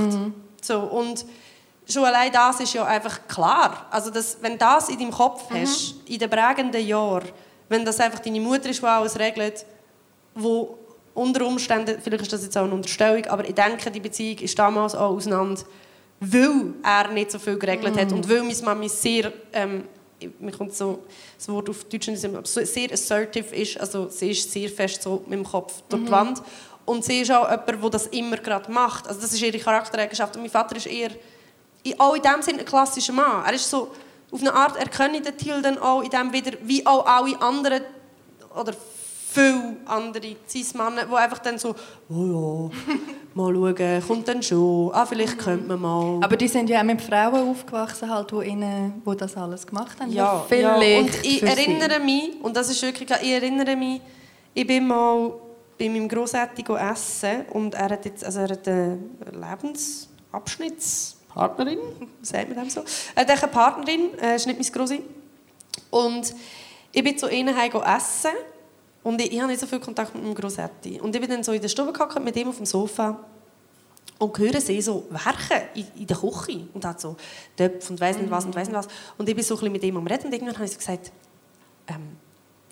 [0.61, 1.25] So, und
[1.89, 3.87] schon allein das ist ja einfach klar.
[3.91, 7.31] Also, dass, wenn das in deinem Kopf hast, in den prägenden Jahren,
[7.71, 9.65] wenn das einfach deine Mutter ist, die alles regelt,
[10.35, 10.77] wo
[11.15, 14.59] unter Umständen, vielleicht ist das jetzt auch eine Unterstellung, aber ich denke, die Beziehung ist
[14.59, 15.63] damals auch auseinander,
[16.21, 19.85] weil er nicht so viel geregelt hat und weil meine Mami sehr, ähm,
[20.39, 21.01] mir kommt so
[21.37, 25.03] das Wort auf Deutsch nicht immer, so sehr assertive ist, also sie ist sehr fest
[25.03, 26.43] so mit dem Kopf durch die Wand
[26.85, 29.07] und sie ist auch jemand, der das immer gerade macht.
[29.07, 31.11] Also das ist ihre Charaktereigenschaft und mein Vater ist eher,
[31.99, 33.45] auch in dem Sinne ein klassischer Mann.
[33.45, 33.91] Er ist so,
[34.31, 37.41] auf eine Art erkenne ich den Till dann auch in dem wieder, wie auch alle
[37.41, 37.83] anderen,
[38.55, 38.75] oder
[39.35, 41.75] viele andere Cis-Männer, die einfach dann so,
[42.09, 42.95] oh ja,
[43.35, 46.21] mal schauen, kommt dann schon, ah, vielleicht könnte man mal.
[46.23, 50.01] Aber die sind ja auch mit Frauen aufgewachsen, halt, wo, ihnen, wo das alles gemacht
[50.01, 50.13] haben.
[50.13, 54.01] ja, ja, und ich erinnere mich, und das ist wirklich, ich erinnere mich,
[54.55, 55.33] ich bin mal
[55.77, 59.01] bei meinem Grossälti essen und er hat jetzt, also er hat eine
[59.33, 61.81] Lebensabschnittspartnerin,
[62.23, 62.85] sagt man dem so?
[63.17, 65.03] Er hat eine Partnerin, äh, ist nicht mein Grossi.
[65.91, 66.33] Und
[66.93, 68.31] ich bin zu ihnen essen
[69.05, 71.01] und ich, ich habe nicht so viel Kontakt mit meinem Grossälti.
[71.01, 73.21] Und ich bin dann so in der Stube gehockt mit ihm auf dem Sofa
[74.19, 77.15] und höre sie so werken in, in der Küche und hat so
[77.57, 78.89] Töpfe und weiss nicht was und weiss nicht was.
[79.19, 80.79] Und ich bin so ein bisschen mit ihm am Reden und irgendwann habe ich so
[80.79, 81.13] gesagt,
[81.87, 82.17] ähm,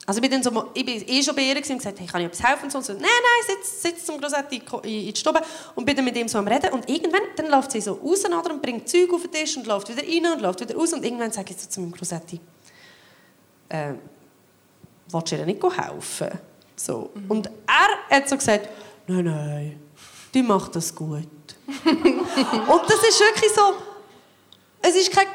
[0.07, 2.21] also ich bin, dann so, ich bin eh schon bei ihr und gesagt, hey, kann
[2.23, 2.65] ich etwas helfen?
[2.75, 5.41] Und so, nein, nein, sitz, sitz zum Grossetti in die Stube
[5.77, 8.25] und bin dann mit ihm so am Reden und irgendwann dann läuft sie so raus
[8.25, 11.05] und bringt Zeug auf den Tisch und läuft wieder rein und läuft wieder raus und
[11.05, 12.41] irgendwann sage ich so zu meinem Grossetti,
[13.69, 13.93] äh,
[15.09, 16.31] willst du ihr nicht helfen?
[16.77, 17.11] So.
[17.29, 18.69] Und er hat so gesagt,
[19.07, 19.81] nein, nein,
[20.35, 21.27] die macht das gut.
[21.85, 23.75] und das ist wirklich so,
[24.83, 25.31] es ist keine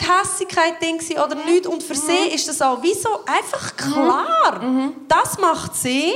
[0.97, 1.67] gewesen oder nichts.
[1.67, 4.61] Und für sie ist das auch wie so einfach klar.
[5.07, 6.13] Das macht sie.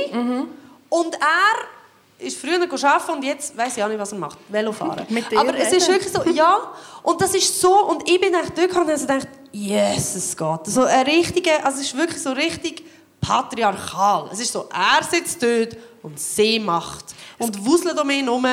[0.88, 4.38] Und er ist früher arbeiten und jetzt weiß ich auch nicht, was er macht.
[4.48, 5.06] Velofahren.
[5.36, 6.72] Aber es ist wirklich so, ja.
[7.02, 10.66] Und das ist so, und ich bin echt durchgekommen und habe gedacht, yes, es geht.
[10.66, 12.84] So ein richtiger, also es ist wirklich so richtig
[13.22, 14.28] patriarchal.
[14.32, 17.14] Es ist so, er sitzt dort und sie macht.
[17.38, 18.46] Und wuselt um ihn herum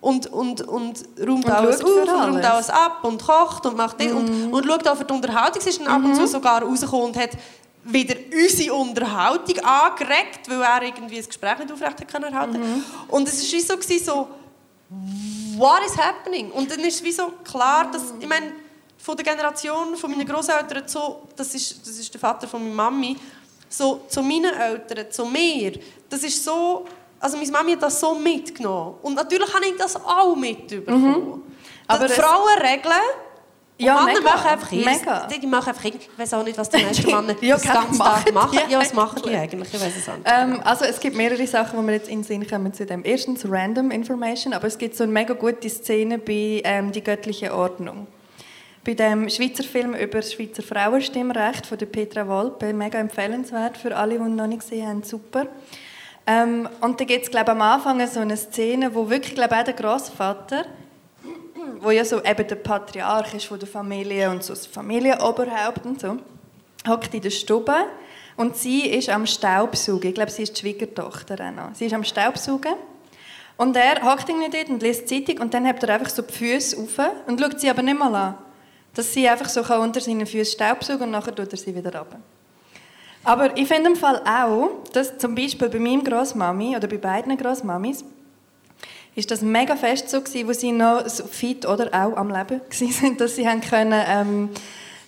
[0.00, 2.68] und, und, und räumt Und alles auf und räumt alles.
[2.68, 2.74] Mhm.
[2.74, 4.12] ab und kocht und macht das.
[4.12, 5.60] Und, und schaut auch für die Unterhaltung.
[5.62, 7.30] Sie ist dann ab und zu sogar rausgekommen und hat
[7.82, 12.84] wieder unsere Unterhaltung angeregt, weil er irgendwie das Gespräch nicht aufrecht erhalten mhm.
[13.08, 14.28] Und es war so, gewesen, so,
[15.56, 16.50] what is happening?
[16.50, 18.52] Und dann ist es wie so klar, dass, ich meine,
[18.98, 22.74] von der Generation von meinen Großeltern so, das ist, das ist der Vater von meiner
[22.74, 23.16] Mami,
[23.76, 25.72] so zu meinen Eltern, zu mir,
[26.08, 26.84] das ist so,
[27.18, 28.96] also meine Mami hat das so mitgenommen.
[29.02, 31.10] Und natürlich habe ich das auch mitbekommen.
[31.10, 31.42] Mhm.
[31.86, 32.92] Aber die Frauen regeln,
[33.76, 34.30] ja, Männer mega.
[34.30, 35.26] machen einfach mega.
[35.26, 38.32] Die, machen einfach ich weiß auch nicht, was die meisten Männer ja, den ganzen Tag
[38.32, 38.58] machen.
[38.68, 39.74] Ja, was machen die eigentlich?
[39.74, 40.20] Ich weiß es nicht.
[40.24, 43.04] Ähm, also es gibt mehrere Sachen, die wir jetzt in den Sinn kommen zu dem.
[43.04, 47.52] Erstens Random Information, aber es gibt so eine mega gute Szene bei ähm, «Die göttliche
[47.52, 48.06] Ordnung».
[48.84, 53.96] Bei dem Schweizer Film über das Schweizer Frauenstimmrecht von der Petra Wolpe, mega empfehlenswert für
[53.96, 55.46] alle, die ihn noch nicht gesehen haben, super.
[56.26, 59.74] Ähm, und da gibt es, am Anfang so eine Szene, wo wirklich, glaube auch der
[59.74, 60.64] Großvater
[61.84, 66.00] wo ja so eben der Patriarch ist von der Familie und so das Familienoberhaupt und
[66.00, 66.16] so,
[66.88, 67.74] hockt in der Stube
[68.36, 70.08] und sie ist am Staubsaugen.
[70.08, 71.74] Ich glaube, sie ist die Schwiegertochter auch noch.
[71.74, 72.74] Sie ist am Staubsaugen
[73.56, 76.22] und er hockt irgendwie dort und liest die Zeitung und dann hebt er einfach so
[76.22, 78.34] die Füße auf und schaut sie aber nicht mal an.
[78.94, 82.18] Dass sie einfach so unter seinen Füßen Staubsaugen und nachher tut er sie wieder runter.
[83.24, 87.36] Aber ich finde im Fall auch, dass zum Beispiel bei meinem Großmami oder bei beiden
[87.36, 88.04] Großmamis
[89.14, 92.60] ist das mega fest so gewesen, wo sie noch so fit oder auch am Leben
[92.70, 94.50] sind, dass sie haben können ähm,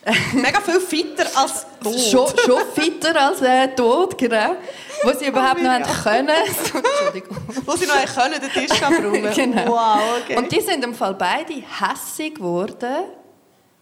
[0.34, 1.98] mega viel fitter als tot.
[1.98, 4.54] Schon, schon fitter als äh, tot, genau.
[5.02, 6.28] Wo sie überhaupt oh, noch haben können.
[6.46, 7.36] Entschuldigung.
[7.64, 9.32] Wo sie noch können, den Tisch abräumen.
[9.34, 9.66] genau.
[9.66, 10.36] Wow, okay.
[10.36, 13.04] Und die sind im Fall beide hässig geworden,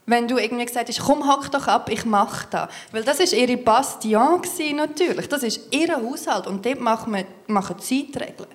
[0.06, 2.68] wenn du irgendwie gesagt hast, komm, hack doch ab, ich mache das.
[2.92, 5.28] Weil das war ihre Bastion natürlich.
[5.28, 8.48] Das ist ihr Haushalt und dort machen, wir, machen Zeitregeln.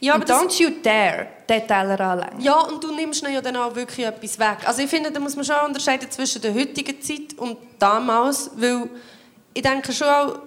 [0.00, 2.40] Ja, aber don't you dare den Teller anlegen.
[2.40, 4.58] Ja, und du nimmst ja dann auch wirklich etwas weg.
[4.66, 8.88] Also ich finde, da muss man schon unterscheiden zwischen der heutigen Zeit und damals, weil
[9.52, 10.38] ich denke schon auch,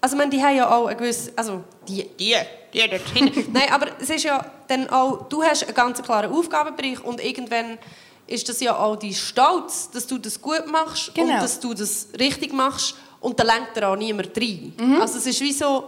[0.00, 2.36] also meine, die haben ja auch eine gewisse, also die, die,
[2.72, 3.52] die dort hinten.
[3.52, 7.78] Nein, aber es ist ja dann auch, du hast einen ganz klaren Aufgabenbereich und irgendwann
[8.26, 11.34] ist das ja auch dein Stolz, dass du das gut machst genau.
[11.34, 14.72] und dass du das richtig machst und da lenkt da auch niemand rein.
[14.76, 15.00] Mhm.
[15.00, 15.84] Also es ist wie so,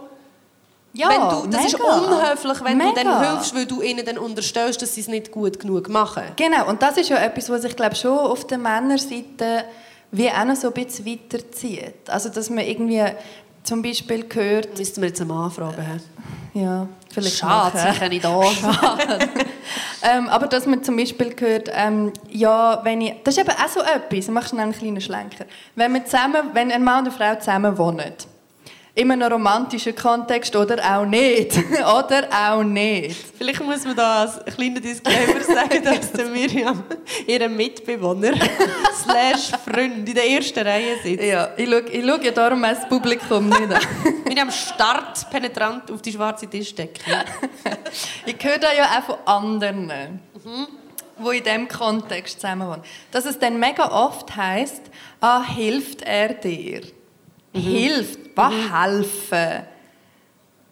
[0.93, 1.77] ja, wenn du, das mega.
[1.77, 2.89] ist unhöflich, wenn mega.
[2.89, 6.23] du dann hilfst, weil du ihnen dann unterstellst, dass sie es nicht gut genug machen.
[6.35, 9.65] Genau, und das ist ja etwas, was ich glaube schon auf der Männerseite
[10.11, 12.09] wie auch noch so ein bisschen weiterzieht.
[12.09, 13.03] Also, dass man irgendwie
[13.67, 14.77] zum Beispiel gehört...
[14.77, 16.01] Müssten wir jetzt einen Mann fragen.
[16.53, 18.41] Ja, vielleicht Schade, sie können nicht da.
[20.03, 23.13] ähm, aber dass man zum Beispiel gehört, ähm, ja, wenn ich...
[23.23, 25.45] Das ist eben auch so etwas, machst du einen kleinen Schlenker.
[25.75, 28.13] Wenn, man zusammen, wenn ein Mann und eine Frau zusammen wohnen
[28.97, 31.55] in einem romantischen Kontext oder auch nicht.
[31.79, 33.15] oder auch nicht.
[33.37, 36.83] Vielleicht muss man da als kleiner Disclaimer sagen, dass der Miriam,
[37.27, 38.33] ihrem Mitbewohner,
[39.03, 41.23] slash Freund in der ersten Reihe sitzt.
[41.23, 43.81] Ja, ich schaue, ich schaue ja darum das Publikum nicht an.
[44.27, 46.99] Miriam starrt penetrant auf die schwarze Tischdecke.
[48.25, 50.21] ich höre da ja auch von anderen.
[50.43, 50.67] Mhm
[51.19, 52.83] die in diesem Kontext zusammenwohnen.
[53.11, 54.83] Dass es dann mega oft heisst,
[55.19, 56.81] ah, hilft er dir?
[57.57, 57.61] Mhm.
[57.61, 58.81] Hilft, was mhm.
[58.81, 59.63] helfen.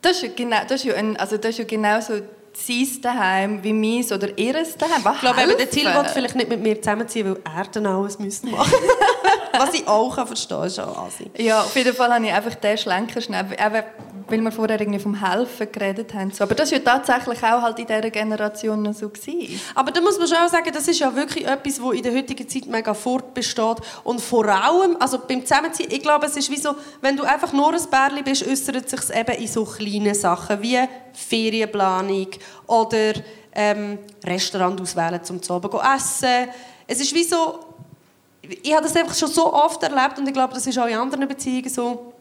[0.01, 2.21] Das ist ja genau, das ist ja ein, also das ist ja genau so
[2.53, 5.03] sein Daheim wie meins oder ihres Daheim.
[5.13, 8.51] Ich glaube, der Till will vielleicht nicht mit mir zusammenziehen, weil er dann alles müssen
[8.51, 8.71] machen
[9.59, 11.29] Was ich auch kann verstehen kann, ist auch Asi.
[11.37, 13.45] Ja, auf jeden Fall habe ich einfach den Schlenker schnell,
[14.27, 16.31] weil wir vorher irgendwie vom Helfen geredet haben.
[16.39, 19.09] Aber das war ja tatsächlich auch halt in dieser Generation noch so.
[19.09, 19.59] Gewesen.
[19.75, 22.13] Aber da muss man schon auch sagen, das ist ja wirklich etwas, das in der
[22.13, 23.77] heutigen Zeit mega fortbesteht.
[24.03, 27.53] Und vor allem, also beim Zusammenziehen, ich glaube, es ist wie so, wenn du einfach
[27.53, 30.79] nur ein Bärli bist, äußert sich es eben in so kleinen Sachen wie
[31.13, 32.27] Ferienplanung
[32.67, 33.13] oder
[33.53, 36.49] ähm, Restaurant auswählen, um zu Abend zu essen.
[36.87, 37.59] Es ist wie so,
[38.61, 40.95] ich habe das einfach schon so oft erlebt und ich glaube, das ist auch in
[40.95, 42.13] anderen Beziehungen so,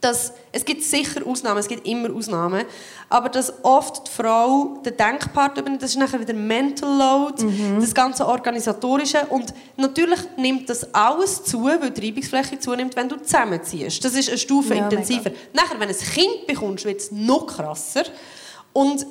[0.00, 2.64] dass es gibt sicher Ausnahmen, es gibt immer Ausnahmen,
[3.08, 7.80] aber dass oft die Frau den Denkpart übernimmt, das ist nachher wieder Mental Load, mhm.
[7.80, 13.16] das ganze Organisatorische und natürlich nimmt das alles zu, weil die Reibungsfläche zunimmt, wenn du
[13.16, 14.04] zusammenziehst.
[14.04, 15.30] Das ist eine Stufe ja, intensiver.
[15.52, 18.04] Nachher, wenn du ein Kind bekommst, wird es noch krasser
[18.72, 19.04] und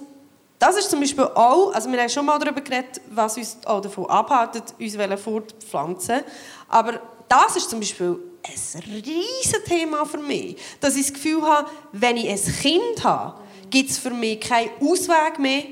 [0.60, 3.82] das ist zum Beispiel auch, also wir haben schon mal darüber geredet, was uns auch
[3.82, 6.22] davon abhält, uns fortpflanzen
[6.70, 7.00] aber
[7.30, 12.18] das ist zum Beispiel ein riesiges Thema für mich, dass ich das Gefühl habe, wenn
[12.18, 13.40] ich ein Kind habe,
[13.70, 15.64] gibt es für mich keinen Ausweg mehr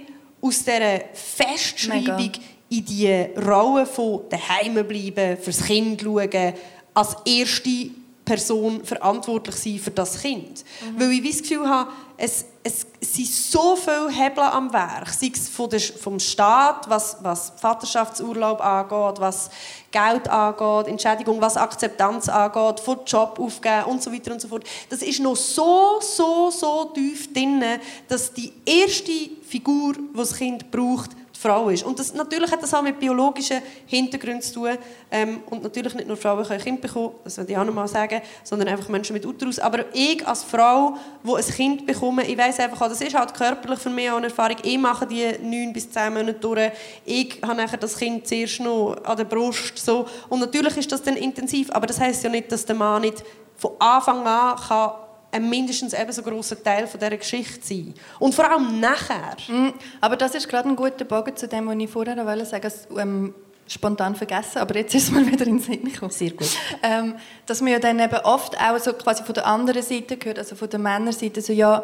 [0.42, 2.40] aus dieser Festschreibung Mega.
[2.70, 6.54] in die Rolle von daheim bleiben, fürs Kind schauen,
[6.94, 7.90] als erste
[8.26, 10.66] Person verantwortlich sein für das Kind.
[10.82, 11.00] Mhm.
[11.00, 15.50] Weil ich das Gefühl habe, es, es sind so viele Hebel am Werk, sei es
[15.50, 19.50] von der, vom Staat, was, was Vaterschaftsurlaub angeht, was
[19.92, 24.64] Geld angeht, Entschädigung, was Akzeptanz angeht, von Job aufgeben und so weiter und so fort.
[24.90, 27.64] Das ist noch so, so, so tief drin,
[28.08, 29.12] dass die erste
[29.48, 31.12] Figur, die das Kind braucht,
[31.46, 31.84] Frau ist.
[31.84, 34.78] Und das, natürlich hat das auch mit biologischen Hintergründen zu tun.
[35.12, 37.88] Ähm, und natürlich nicht nur Frauen können Kind bekommen, das würde ich auch noch mal
[37.88, 39.60] sagen, sondern einfach Menschen mit Uterus.
[39.60, 43.34] Aber ich als Frau, die ein Kind bekomme, ich weiß einfach auch, das ist halt
[43.34, 44.58] körperlich für mich auch eine Erfahrung.
[44.64, 46.72] Ich mache die neun bis zehn Monate durch.
[47.06, 49.78] Ich habe nachher das Kind zuerst noch an der Brust.
[49.78, 50.08] So.
[50.30, 53.24] Und natürlich ist das dann intensiv, aber das heißt ja nicht, dass der Mann nicht
[53.56, 55.05] von Anfang an kann
[55.36, 57.94] ein mindestens ebenso großer Teil von dieser Geschichte sein.
[58.20, 59.36] Und vor allem nachher.
[59.48, 62.72] Mm, aber das ist gerade ein guter Bogen zu dem, was ich vorher wollte sagen.
[62.98, 63.34] Ähm,
[63.68, 66.12] spontan vergessen, aber jetzt ist es mal wieder in den Sinn gekommen.
[66.12, 66.50] Sehr gut.
[66.82, 67.16] Ähm,
[67.46, 70.56] dass man ja dann eben oft auch so quasi von der anderen Seite gehört, also
[70.56, 71.84] von der Männerseite, so ja,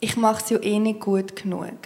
[0.00, 1.78] ich mache es ja eh nicht gut genug.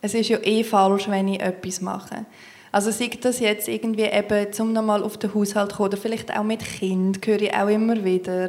[0.00, 2.26] Es ist ja eh falsch, wenn ich etwas mache.
[2.70, 6.36] Also sei das jetzt irgendwie eben, um nochmal auf den Haushalt zu kommen, oder vielleicht
[6.36, 8.48] auch mit Kind, höre ich auch immer wieder.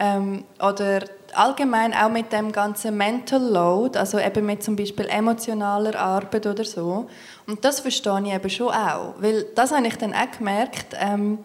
[0.00, 1.00] Ähm, oder
[1.34, 6.64] allgemein auch mit dem ganzen Mental Load, also eben mit zum Beispiel emotionaler Arbeit oder
[6.64, 7.08] so.
[7.46, 11.38] Und das verstehe ich eben schon auch, weil das habe ich dann auch gemerkt, ähm,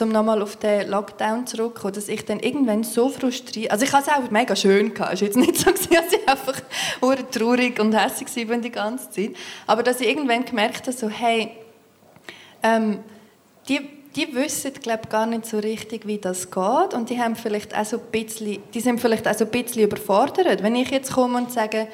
[0.00, 4.10] um nochmal auf den Lockdown zurückzukommen, dass ich dann irgendwann so frustriert, also ich hatte
[4.10, 5.82] es auch mega schön es war jetzt nicht so, dass
[6.12, 6.54] ich einfach
[7.30, 9.30] traurig und hässlich war die ganze Zeit,
[9.66, 11.50] aber dass ich irgendwann gemerkt habe, so, hey,
[12.62, 13.00] ähm,
[13.68, 17.76] die, die wissen glaube gar nicht so richtig, wie das geht und die haben vielleicht
[17.76, 20.62] auch so ein bisschen, die sind vielleicht auch so ein bisschen überfordert.
[20.62, 21.86] Wenn ich jetzt komme und sage,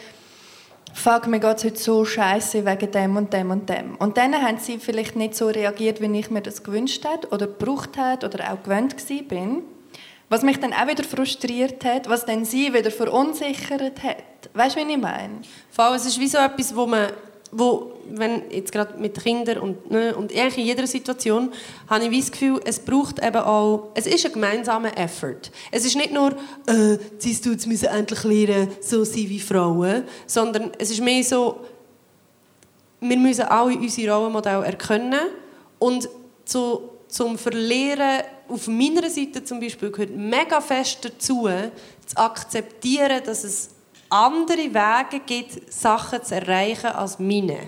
[0.95, 3.97] fuck, mir geht es heute so scheiße wegen dem und dem und dem.
[3.97, 7.47] Und dann haben sie vielleicht nicht so reagiert, wie ich mir das gewünscht hätte oder
[7.47, 8.97] gebraucht hätte oder auch gewöhnt
[9.29, 9.62] bin.
[10.29, 14.17] Was mich dann auch wieder frustriert hat, was dann sie wieder verunsichert hat.
[14.55, 15.43] Weißt du, wie ich meine?
[15.71, 17.11] Vor es ist wie so etwas, wo man
[17.53, 21.53] wo, wenn jetzt gerade mit Kindern und, ne, und in jeder Situation,
[21.88, 25.51] habe ich das Gefühl, es braucht eben auch, es ist ein gemeinsamer Effort.
[25.70, 26.32] Es ist nicht nur,
[26.66, 31.61] äh, sie tut müssen endlich lernen, so sein wie Frauen, sondern es ist mehr so,
[33.01, 35.20] wir müssen alle unsere Rollenmodelle erkennen
[35.78, 36.09] und
[36.44, 41.49] zu, zum Verlieren auf meiner Seite zum Beispiel gehört mega fest dazu,
[42.07, 43.70] zu akzeptieren, dass es
[44.09, 47.59] andere Wege gibt, Sachen zu erreichen als meine.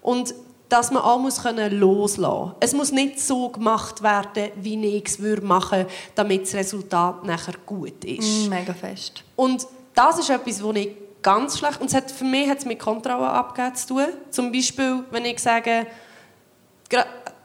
[0.00, 0.34] Und
[0.68, 2.52] dass man auch muss können loslassen muss.
[2.60, 7.54] Es muss nicht so gemacht werden, wie ich es machen würde, damit das Resultat nachher
[7.64, 8.46] gut ist.
[8.46, 9.22] Mm, mega fest.
[9.36, 10.90] Und das ist etwas, wo ich
[11.22, 11.80] ganz schlecht...
[11.80, 14.06] Und hat, für mich hat es mit Kontrolle abgeben zu tun.
[14.30, 15.86] Zum Beispiel, wenn ich sage...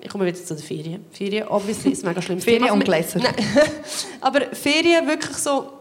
[0.01, 1.05] Ich komme wieder zu den Ferien.
[1.11, 2.39] Ferien, obviously, ist mega schlimm.
[2.41, 3.19] Ferien und Gläser.
[4.21, 5.78] Aber Ferien wirklich so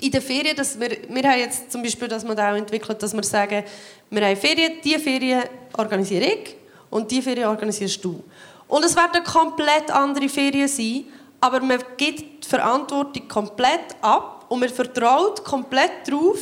[0.00, 3.22] in den Ferien, dass wir, wir haben jetzt zum Beispiel das Modell entwickelt, dass wir
[3.22, 3.64] sagen,
[4.10, 5.44] wir haben Ferien, diese Ferien
[5.76, 6.56] organisiere ich
[6.90, 8.22] und diese Ferien organisierst du.
[8.68, 11.04] Und es werden komplett andere Ferien sein,
[11.40, 16.38] aber man gibt die Verantwortung komplett ab und man vertraut komplett darauf,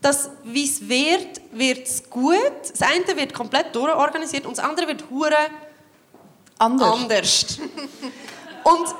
[0.00, 2.52] dass, wie es wird, wird es gut.
[2.60, 5.34] Das eine wird komplett durchorganisiert und das andere wird hure
[6.58, 6.92] anders.
[6.92, 7.58] anders.
[8.64, 8.94] und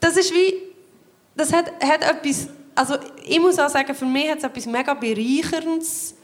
[0.00, 0.54] das ist wie,
[1.36, 2.48] das hat, hat etwas
[2.78, 6.14] also ich muss auch sagen, für mich hat es etwas mega Bereicherndes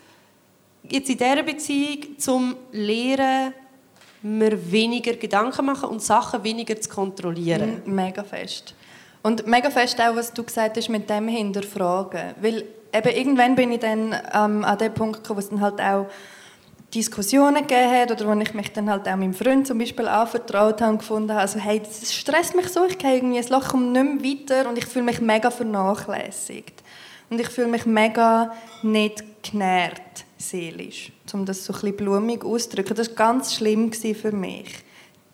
[0.89, 3.53] jetzt in dieser Beziehung zum Lehren,
[4.23, 7.83] mir weniger Gedanken machen und Sachen weniger zu kontrollieren.
[7.87, 8.75] Mega fest.
[9.23, 12.35] Und mega fest auch, was du gesagt hast mit dem Hinterfragen.
[12.41, 15.81] Weil eben irgendwann bin ich dann ähm, an dem Punkt gekommen, wo es dann halt
[15.81, 16.07] auch
[16.95, 20.81] Diskussionen gegeben hat oder wo ich mich dann halt auch meinem Freund zum Beispiel anvertraut
[20.81, 23.75] habe und gefunden habe, also hey, das stresst mich so, ich gehe irgendwie ein Loch
[23.75, 26.83] um nicht mehr weiter und ich fühle mich mega vernachlässigt.
[27.31, 32.95] Und ich fühle mich mega nicht genährt, seelisch, um das so ein bisschen blumig auszudrücken.
[32.95, 34.69] Das war ganz schlimm für mich,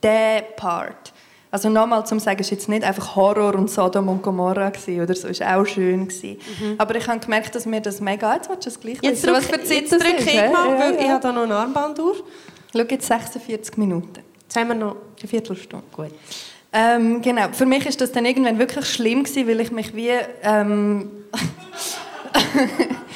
[0.03, 1.13] der Part.
[1.53, 5.15] Also nochmal zum sagen, es war jetzt nicht einfach Horror und Sodom und Gomorra oder
[5.15, 6.03] so, es war auch schön.
[6.03, 6.75] Mhm.
[6.79, 8.35] Aber ich habe gemerkt, dass mir das mega...
[8.35, 11.01] Jetzt willst du es gleich Jetzt drück, drücke ich mal, weil ja.
[11.01, 12.15] ich habe da noch eine Armbanduhr.
[12.73, 14.23] Schau, jetzt 46 Minuten.
[14.43, 15.85] Jetzt haben wir noch eine Viertelstunde.
[15.93, 16.13] Gut.
[16.73, 20.11] Ähm, genau, für mich war das dann irgendwann wirklich schlimm gewesen, weil ich mich wie...
[20.45, 21.11] Ähm,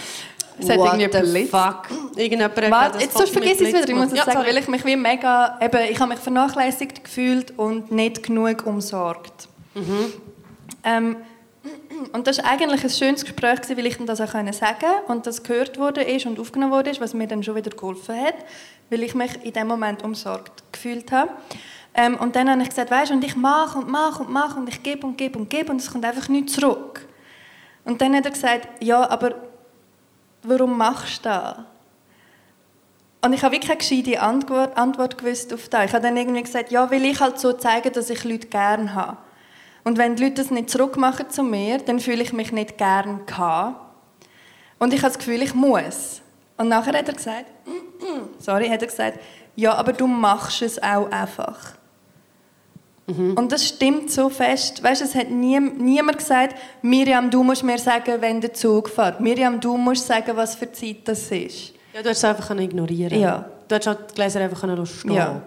[0.58, 1.88] Es hat What irgendwie the fuck?
[2.16, 3.88] Irgendjemand Warte, jetzt sonst vergiss es wieder.
[3.88, 7.02] Ich muss es ja, sagen, weil ich mich wie mega, eben, ich habe mich vernachlässigt
[7.02, 9.48] gefühlt und nicht genug umsorgt.
[9.74, 10.12] Mhm.
[10.84, 11.16] Ähm,
[12.12, 15.42] und das war eigentlich ein schönes Gespräch, weil ich das auch sagen konnte und das
[15.42, 18.34] gehört wurde ist und aufgenommen wurde, was mir dann schon wieder geholfen hat,
[18.90, 21.30] weil ich mich in dem Moment umsorgt gefühlt habe.
[21.94, 24.58] Ähm, und dann habe ich gesagt, weißt du, und ich mache und mache und mache
[24.58, 27.06] und ich gebe und gebe und gebe und es kommt einfach nicht zurück.
[27.84, 29.34] Und dann hat er gesagt, ja, aber
[30.48, 31.56] warum machst du das?
[33.24, 35.86] Und ich habe wirklich keine gescheite Antwort, Antwort gewusst auf das.
[35.86, 38.94] Ich habe dann irgendwie gesagt, ja, weil ich halt so zeige, dass ich Leute gerne
[38.94, 39.16] habe.
[39.82, 43.24] Und wenn die Leute das nicht zurückmachen zu mir, dann fühle ich mich nicht gern
[43.24, 43.80] gehabt.
[44.78, 46.20] Und ich habe das Gefühl, ich muss.
[46.56, 47.46] Und nachher hat er gesagt,
[48.38, 49.18] sorry, hat er gesagt,
[49.56, 51.76] ja, aber du machst es auch einfach.
[53.06, 53.34] Mhm.
[53.34, 54.82] Und das stimmt so fest.
[54.82, 59.20] Weißt, es hat nie, niemand gesagt, Miriam, du musst mir sagen, wenn der Zug fährt.
[59.20, 61.72] Miriam, du musst sagen, was für Zeit das ist.
[61.92, 63.20] Ja, du hast es einfach ignorieren.
[63.20, 63.44] Ja.
[63.68, 65.12] Du hast die Gläser einfach stehen.
[65.12, 65.42] Ja.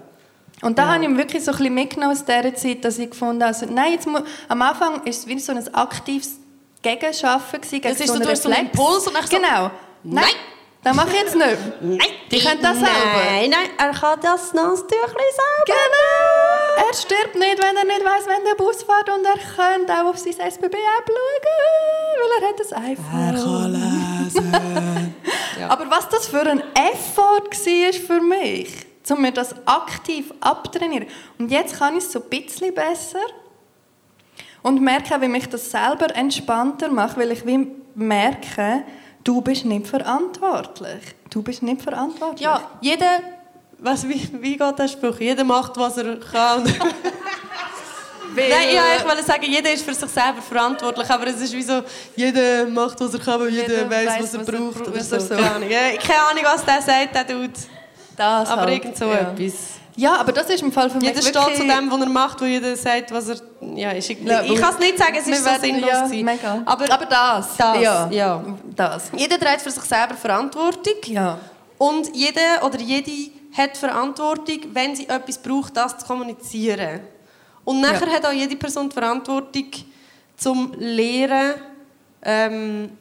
[0.62, 0.94] Und da ja.
[0.94, 3.66] habe ich wirklich so ein bisschen mitgenommen aus dieser Zeit, dass ich gefunden habe, also,
[3.72, 6.38] nein, jetzt muss, am Anfang war es wie so ein aktives
[6.82, 8.44] Gegenschaffen gegen das ist so einen Reflex.
[8.44, 9.72] So einen Impuls und so, genau.
[10.04, 10.24] Nein.
[10.24, 10.24] nein.
[10.88, 11.82] Das mache ich jetzt nicht.
[11.82, 12.00] Nein.
[12.32, 13.22] Die können das selber.
[13.30, 15.66] Nein, nein, er kann das Nasstüchlein selber.
[15.66, 16.88] Genau.
[16.88, 20.12] Er stirbt nicht, wenn er nicht weiß, wenn der Bus fährt und er könnte auch
[20.12, 23.20] auf sein SBB-App schauen, weil er hat ein iPhone.
[23.20, 25.12] Er kann lesen.
[25.60, 25.68] ja.
[25.72, 28.70] Aber was das für ein Effort war für mich,
[29.10, 31.08] um mir das aktiv abtrainieren.
[31.38, 33.20] Und jetzt kann ich es so ein bisschen besser
[34.62, 38.86] und merke auch, wie mich das selber entspannter macht, weil ich wie merke,
[39.28, 41.04] du bist nicht verantwortlich.
[41.30, 42.42] Du bist nicht verantwortlich.
[42.42, 43.20] Ja, jeder,
[43.80, 45.20] was, wie, wie geht der Spruch?
[45.20, 46.64] Jeder macht, was er kann.
[48.36, 48.68] Nein,
[49.00, 51.82] ich wollte sagen, jeder ist für sich selber verantwortlich, aber es ist wie so,
[52.16, 54.82] jeder macht, was er kann, weil jeder, jeder weiß, was er was braucht.
[54.82, 55.20] Er, oder so.
[55.20, 55.36] so.
[55.36, 55.70] Keine, Ahnung.
[55.70, 57.52] keine Ahnung, was der sagt, der tut.
[58.16, 58.74] Das aber halt.
[58.74, 59.32] irgend so ja.
[59.32, 59.77] etwas.
[59.98, 62.40] Ja, aber das ist im Fall für mich Jeder steht zu dem, was er macht,
[62.40, 63.38] wo jeder sagt, was er...
[63.76, 66.62] Ja, ist, ich ja, kann es nicht sagen, es ist so sinnlos ja, mega.
[66.66, 68.08] Aber, aber das, das, ja.
[68.12, 68.44] ja.
[68.76, 69.12] das.
[69.16, 70.94] Jeder trägt für sich selber Verantwortung.
[71.06, 71.40] Ja.
[71.80, 77.00] Und jeder oder jede hat Verantwortung, wenn sie etwas braucht, das zu kommunizieren.
[77.66, 78.14] Und nachher ja.
[78.14, 79.66] hat auch jede Person die Verantwortung,
[80.36, 81.56] zum Lehren
[82.22, 82.92] ähm,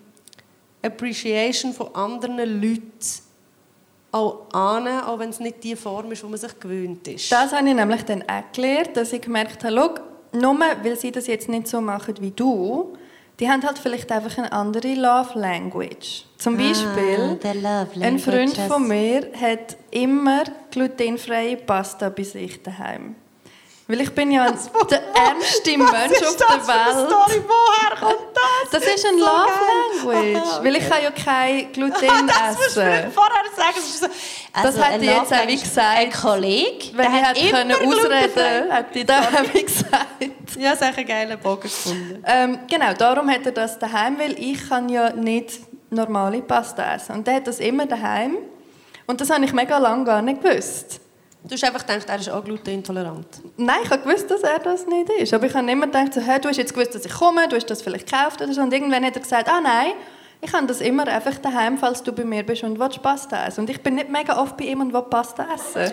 [0.83, 3.26] Appreciation von anderen Leuten
[4.13, 7.31] auch annehmen, auch wenn es nicht die Form ist, die man sich gewöhnt ist.
[7.31, 11.13] Das habe ich nämlich dann auch gelernt, dass ich gemerkt habe, schau, nur weil sie
[11.13, 12.97] das jetzt nicht so machen wie du,
[13.39, 16.25] die haben halt vielleicht einfach eine andere Love Language.
[16.39, 23.15] Zum ah, Beispiel, ah, ein Freund von mir hat immer glutenfreie Pasta bei sich daheim.
[23.89, 27.09] Weil ich bin ja was, der ärmste Mensch auf der Welt.
[27.09, 27.43] Story?
[27.47, 28.46] Woher kommt das?
[28.77, 30.37] Das ist ein so Love Language.
[30.37, 30.65] Okay.
[30.65, 31.93] Weil ich kann ja kein Gluten
[32.27, 32.85] das essen.
[32.85, 33.75] Das vorher sagen.
[33.75, 34.07] Das, so,
[34.53, 35.99] also das hat die jetzt auch wie gesagt.
[35.99, 40.57] Ein Kollege, wenn ich hätte können ausreden, hätte ich das auch gesagt.
[40.59, 42.23] Ja, das ist einen geilen Bogen gefunden.
[42.27, 45.61] Ähm, genau, darum hat er das daheim, weil ich kann ja nicht
[45.91, 47.13] normale Pasta essen.
[47.17, 48.37] Und der hat das immer daheim.
[49.07, 51.01] Und das habe ich mega lange gar nicht gewusst.
[51.49, 53.27] Du hast einfach gedacht, er ist auch glutenintolerant?
[53.57, 55.33] Nein, ich habe gewusst, dass er das nicht ist.
[55.33, 57.55] Aber ich habe immer gedacht, so, hey, du hast jetzt gewusst, dass ich komme, du
[57.55, 58.63] hast das vielleicht gekauft oder so.
[58.63, 59.93] Und irgendwann hat er gesagt, ah nein,
[60.41, 63.61] ich habe das immer einfach daheim, falls du bei mir bist und willst Pasta essen.
[63.61, 65.93] Und ich bin nicht mega oft bei ihm und will Pasta essen.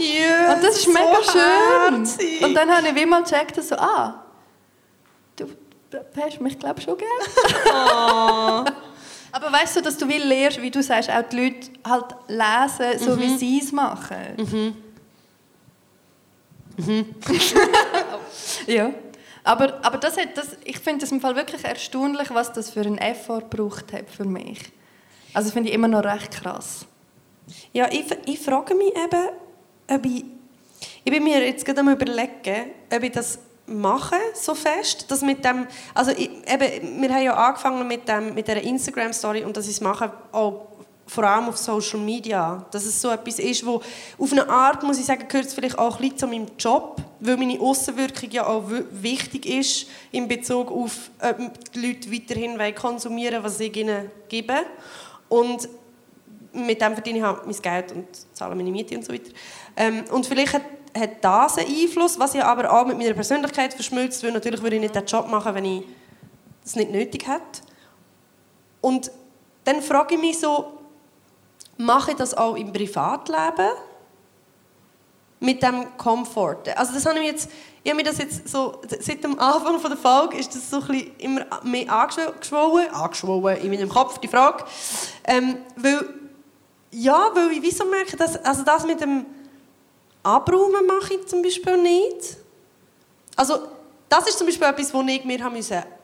[0.00, 1.96] Yeah, und das ist so mega schön.
[1.96, 2.44] Herzig.
[2.44, 4.24] Und dann habe ich wie mal gecheckt, so, ah,
[5.36, 5.46] du
[6.16, 7.24] hast mich, glaube ich, schon gerne.
[7.66, 8.64] Oh.
[9.32, 13.04] Aber weißt du, dass du wie lernst, wie du sagst, auch die Leute halt lesen,
[13.04, 13.20] so mhm.
[13.20, 14.16] wie sie es machen.
[14.36, 14.74] Mhm.
[16.78, 17.14] Mhm.
[18.66, 18.90] ja.
[19.44, 22.80] Aber, aber das hat, das, ich finde es im Fall wirklich erstaunlich, was das für
[22.80, 24.60] einen Effort braucht hat für mich.
[25.32, 26.86] Also finde ich immer noch recht krass.
[27.72, 29.28] Ja, ich, ich frage mich eben,
[29.88, 30.24] ob ich,
[31.04, 35.44] ich bin mir jetzt gerade am überlegen, ob ich das mache so fest, dass mit
[35.44, 39.56] dem, also ich, eben, wir haben ja angefangen mit dem, mit der Instagram Story und
[39.56, 40.67] dass ich es mache auch
[41.08, 42.64] vor allem auf Social Media.
[42.70, 43.82] Dass es so etwas ist, wo
[44.18, 47.36] auf eine Art, muss ich sagen, gehört es vielleicht auch ein zu meinem Job, weil
[47.36, 53.58] meine Außenwirkung ja auch wichtig ist in Bezug auf, ob die Leute weiterhin konsumieren was
[53.58, 54.54] ich ihnen gebe.
[55.28, 55.68] Und
[56.52, 59.30] mit dem verdiene ich halt mein Geld und zahle meine Miete und so weiter.
[59.76, 60.62] Ähm, und vielleicht hat,
[60.96, 64.76] hat das einen Einfluss, was ja aber auch mit meiner Persönlichkeit verschmilzt, weil natürlich würde
[64.76, 65.82] ich nicht den Job machen, wenn ich
[66.64, 67.62] es nicht nötig hätte.
[68.80, 69.10] Und
[69.64, 70.77] dann frage ich mich so,
[71.78, 73.70] mache ich das auch im Privatleben
[75.40, 76.68] mit dem Komfort.
[76.76, 77.48] Also das habe ich jetzt,
[77.82, 80.80] ich habe mir das jetzt so, seit dem Anfang von der Folge ist das so
[80.80, 84.64] ein bisschen immer mehr angeschwollen, angeschwollen in meinem Kopf, die Frage.
[85.24, 86.12] Ähm, weil,
[86.90, 89.24] ja, weil ich wieso merke, dass, also das mit dem
[90.24, 92.36] Abräumen mache ich zum Beispiel nicht.
[93.36, 93.68] Also
[94.08, 95.44] das ist zum Beispiel etwas, was ich mir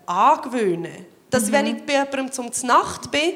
[0.07, 1.07] angewöhnen musste.
[1.31, 1.53] Dass mhm.
[1.53, 3.35] wenn ich bei jemandem zum Nacht bin,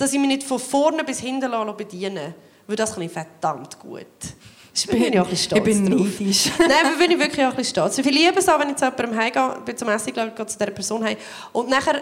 [0.00, 2.34] dass ich mich nicht von vorne bis hinten bedienen lasse,
[2.66, 4.06] weil das kann ich verdammt gut.
[4.74, 6.50] Ich bin, bin ich auch ein stolz Ich bin neidisch.
[6.58, 7.98] Nein, aber bin ich wirklich auch ein stolz.
[7.98, 10.58] Ich liebe es auch, wenn ich zu jemandem heimgehe, bin zum Essen gehe, gehe zu
[10.58, 11.16] dieser Person heim.
[11.52, 12.00] Und nachher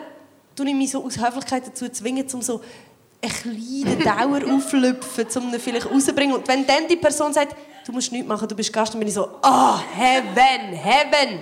[0.55, 2.61] tue ich mich so aus Höflichkeit dazu zwingen, um so
[3.21, 6.37] eine kleine Dauer auflüpfen, um ihn vielleicht rauszubringen.
[6.37, 9.09] Und wenn dann die Person sagt, du musst nichts machen, du bist Gast, dann bin
[9.09, 11.39] ich so, ah, oh, heaven, heaven.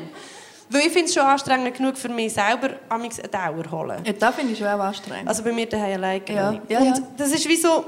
[0.69, 4.03] Weil ich finde es schon anstrengend genug für mich selber, eine Dauer holen.
[4.05, 5.29] Ja, das finde ich schon auch anstrengend.
[5.29, 6.23] Also bei mir daheim alleine.
[6.29, 6.61] Ja.
[6.69, 7.03] Ja, Und ja.
[7.17, 7.85] das ist wie so...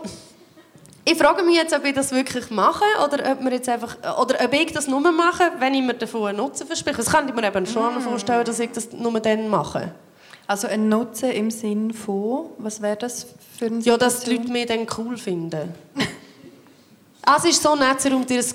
[1.05, 4.45] Ich frage mich jetzt, ob ich das wirklich mache oder ob, wir jetzt einfach, oder
[4.45, 6.99] ob ich das nur mache, wenn ich mir davon einen Nutzen verspreche.
[6.99, 8.03] Das kann ich mir eben schon mm.
[8.03, 9.93] vorstellen, dass ich das nur dann mache.
[10.47, 13.27] Also ein Nutzen im Sinn von, was wäre das
[13.59, 15.75] für ein Ja, dass die Leute mich dann cool finden.
[17.23, 18.55] ah, es ist so nett, räumt dir das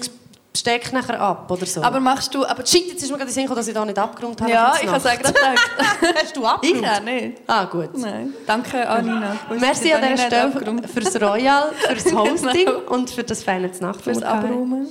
[0.54, 1.82] Besteck nachher ab oder so.
[1.82, 2.46] Aber machst du...
[2.46, 4.52] Aber Shit, jetzt ist mir gerade Sinn dass ich da nicht abgeräumt habe.
[4.52, 5.72] Ja, ich habe es gerade gedacht.
[6.24, 6.80] Hast du abgeräumt?
[6.80, 7.42] Ich auch nicht.
[7.48, 7.98] Ah, gut.
[7.98, 8.36] Nein.
[8.46, 9.36] Danke, Anina.
[9.60, 12.94] Merci an dieser Stelle fürs Royal, fürs Hosting genau.
[12.94, 14.02] und für das feine Nacht.
[14.02, 14.88] Fürs Abräumen.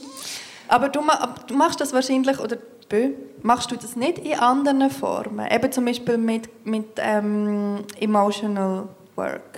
[0.67, 1.01] Aber du,
[1.47, 2.57] du, machst das wahrscheinlich, oder
[3.43, 5.47] machst du das nicht in anderen Formen?
[5.49, 9.52] Eben zum Beispiel mit, mit ähm, Emotional Work.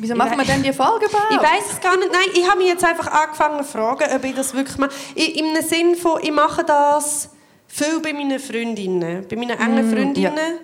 [0.00, 1.32] Wieso machen wir denn die Folge überhaupt?
[1.32, 2.10] Ich weiß es gar nicht.
[2.10, 4.92] Nein, ich habe mich jetzt einfach angefangen zu fragen, ob ich das wirklich mache.
[5.14, 7.28] Im Sinne von, ich mache das
[7.66, 10.54] viel bei meinen Freundinnen, bei meinen engen Freundinnen, ja.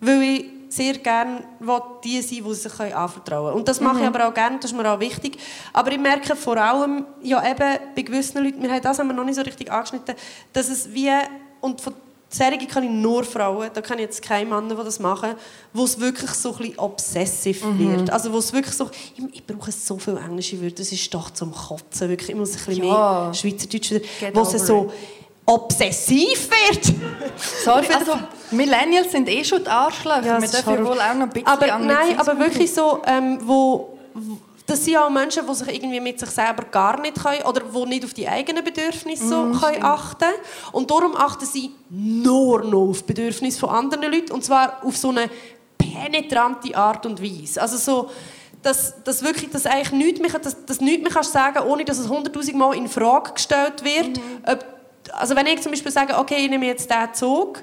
[0.00, 1.42] weil ich sehr gerne
[2.04, 3.58] die sein die sich anvertrauen können.
[3.58, 4.02] Und das mache mhm.
[4.02, 5.38] ich aber auch gerne, das ist mir auch wichtig.
[5.72, 9.14] Aber ich merke vor allem, ja eben, bei gewissen Leuten, wir haben das haben wir
[9.14, 10.14] noch nicht so richtig angeschnitten,
[10.52, 11.12] dass es wie,
[11.60, 11.94] und von
[12.28, 15.34] Serie kann ich nur Frauen, da kann ich jetzt keine Männer, die das machen,
[15.72, 17.78] wo es wirklich so ein bisschen obsessiv mhm.
[17.78, 18.10] wird.
[18.10, 21.30] Also wo es wirklich so, ich, ich, brauche so viele englische Wörter, das ist doch
[21.30, 23.24] zum Kotzen, wirklich, ich muss ein bisschen ja.
[23.24, 24.92] mehr Schweizerdeutsch wieder, wo es so
[25.46, 26.94] obsessiv wird.
[27.64, 28.18] Sorry, also
[28.50, 31.78] Millennials sind eh schon die Arschlöcher, ja, wir dürfen wohl auch noch ein bisschen aber,
[31.78, 36.18] Nein, aber wirklich so, ähm, wo, wo das sind auch Menschen, die sich irgendwie mit
[36.18, 39.84] sich selber gar nicht können oder die nicht auf die eigenen Bedürfnisse so mm, können
[39.84, 40.28] achten
[40.72, 44.96] Und darum achten sie nur noch auf die Bedürfnisse von anderen Leuten und zwar auf
[44.96, 45.30] so eine
[45.78, 47.62] penetrante Art und Weise.
[47.62, 48.10] Also so,
[48.62, 51.98] dass, dass wirklich dass eigentlich nichts mehr, dass, dass nichts mehr kannst sagen ohne dass
[51.98, 54.16] es hunderttausend Mal in Frage gestellt wird.
[54.16, 54.42] Mhm.
[54.46, 54.64] Ob,
[55.12, 57.62] also wenn ich zum Beispiel sage, okay, ich nehme jetzt diesen Zug,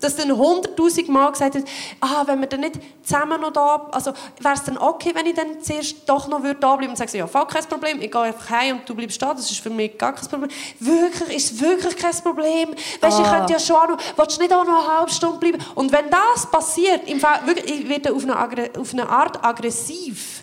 [0.00, 1.64] dass dann hunderttausend Mal gesagt hat,
[2.00, 5.34] ah, wenn wir dann nicht zusammen noch da, also wäre es dann okay, wenn ich
[5.34, 8.20] dann zuerst doch noch würde da bleiben und sage, ja, voll kein Problem, ich gehe
[8.20, 10.50] einfach heim und du bleibst da, das ist für mich gar kein Problem.
[10.80, 12.70] Wirklich, ist wirklich kein Problem.
[13.00, 13.22] Weißt, ah.
[13.22, 15.58] ich könnte ja schon auch noch, willst du nicht auch noch eine halbe Stunde bleiben?
[15.74, 20.42] Und wenn das passiert, im Fall, wirklich, ich werde auf eine, auf eine Art aggressiv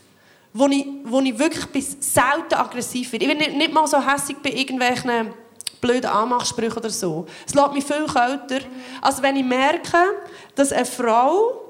[0.54, 3.26] wo ich, wo ich wirklich bis selten aggressiv werde.
[3.26, 5.32] Ich bin nicht, nicht mal so hässlich bei irgendwelchen
[5.82, 7.26] blöde Anmachsprüche oder so.
[7.48, 8.66] Es lässt mich viel kälter,
[9.02, 9.98] als wenn ich merke,
[10.56, 11.70] dass eine Frau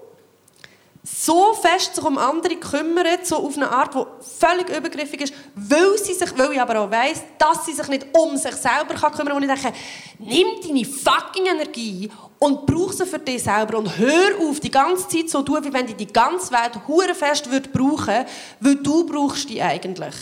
[1.04, 4.04] so fest sich um andere kümmert, so auf eine Art, die
[4.40, 8.08] völlig übergriffig ist, weil sie sich, weil ich aber auch weiss, dass sie sich nicht
[8.14, 9.38] um sich selber kümmern kann.
[9.38, 9.78] Und ich denke,
[10.20, 15.08] nimm deine fucking Energie und brauch sie für dich selber und hör auf, die ganze
[15.08, 18.26] Zeit so tun, wie wenn die die ganze Welt hure fest würde brauchen,
[18.60, 20.16] weil du brauchst die eigentlich.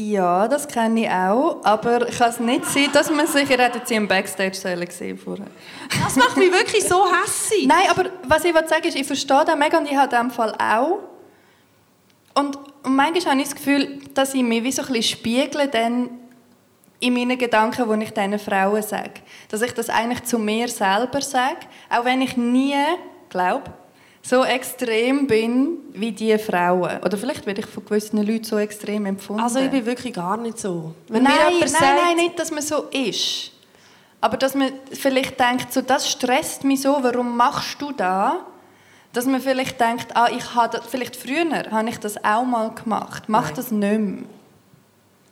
[0.00, 3.48] Ja, das kenne ich auch, aber kann es nicht sein, dass man sich,
[3.84, 5.48] sie im Backstage gesehen vorher.
[6.04, 7.66] Das macht mich wirklich so hässlich.
[7.66, 10.54] Nein, aber was ich sagen ist, ich verstehe das mega und ich habe in Fall
[10.56, 11.00] auch.
[12.32, 15.66] Und, und manchmal habe ich das Gefühl, dass ich mich wie so ein bisschen spiegle
[15.66, 16.10] dann
[17.00, 19.14] in meinen Gedanken, die ich diesen Frauen sage.
[19.48, 22.76] Dass ich das eigentlich zu mir selber sage, auch wenn ich nie,
[23.30, 23.64] glaube
[24.22, 26.98] so extrem bin wie diese Frauen.
[27.02, 29.42] Oder vielleicht werde ich von gewissen Leuten so extrem empfunden.
[29.42, 30.94] Also ich bin wirklich gar nicht so.
[31.08, 33.52] Wenn nein, nein, sagt, nein, nicht, dass man so ist.
[34.20, 38.32] Aber dass man vielleicht denkt, so, das stresst mich so, warum machst du das?
[39.12, 43.24] Dass man vielleicht denkt, ah, ich habe vielleicht früher habe ich das auch mal gemacht.
[43.28, 43.54] Mach nein.
[43.54, 44.24] das nicht mehr.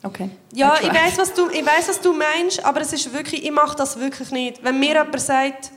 [0.02, 0.30] Okay.
[0.52, 3.50] Ja, ich weiß, was du, ich weiß, was du meinst, aber es ist wirklich, ich
[3.50, 4.62] mache das wirklich nicht.
[4.62, 5.72] Wenn mir jemand sagt,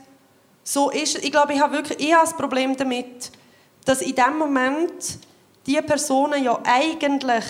[0.62, 3.30] so ist Ich glaube, ich habe wirklich das Problem damit,
[3.84, 5.18] dass in dem Moment
[5.66, 7.44] die Personen ja eigentlich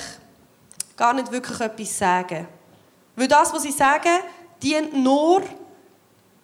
[0.97, 2.47] gar nicht wirklich etwas sagen.
[3.17, 4.21] Weil das, was sie sagen,
[4.63, 5.43] dient nur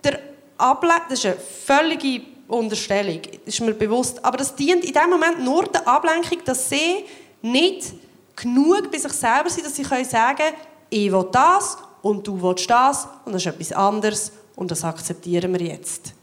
[0.02, 0.18] der
[0.58, 1.06] Ablenkung.
[1.08, 4.24] Das ist eine völlige Unterstellung, ist mir bewusst.
[4.24, 7.04] Aber das dient in dem Moment nur der Ablenkung, dass sie
[7.42, 7.92] nicht
[8.34, 10.56] genug bei sich selber sind, dass sie können sagen können,
[10.90, 15.52] ich will das und du willst das und das ist etwas anderes und das akzeptieren
[15.52, 16.15] wir jetzt.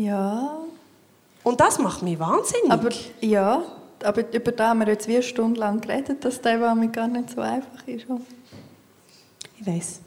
[0.00, 0.56] Ja.
[1.42, 2.70] Und das macht mich wahnsinnig.
[2.70, 2.88] Aber
[3.20, 3.62] ja,
[4.02, 7.40] aber über das haben wir jetzt wie stundenlang geredet, dass der mit gar nicht so
[7.40, 8.06] einfach ist.
[9.58, 10.00] Ich weiß.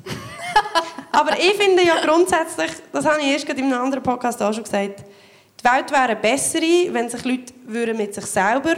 [1.11, 4.63] aber ich finde ja grundsätzlich, das habe ich erst in einem anderen Podcast auch schon
[4.63, 5.03] gesagt,
[5.59, 8.75] die Welt wäre eine bessere, wenn sich Leute mit sich selber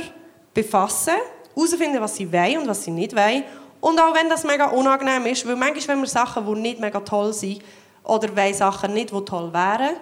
[0.54, 1.14] befassen
[1.56, 3.44] herausfinden, was sie wollen und was sie nicht wollen.
[3.80, 7.00] Und auch wenn das mega unangenehm ist, weil manchmal wenn wir Sachen, die nicht mega
[7.00, 7.62] toll sind,
[8.04, 9.96] oder wollen Sachen nicht, die toll wären,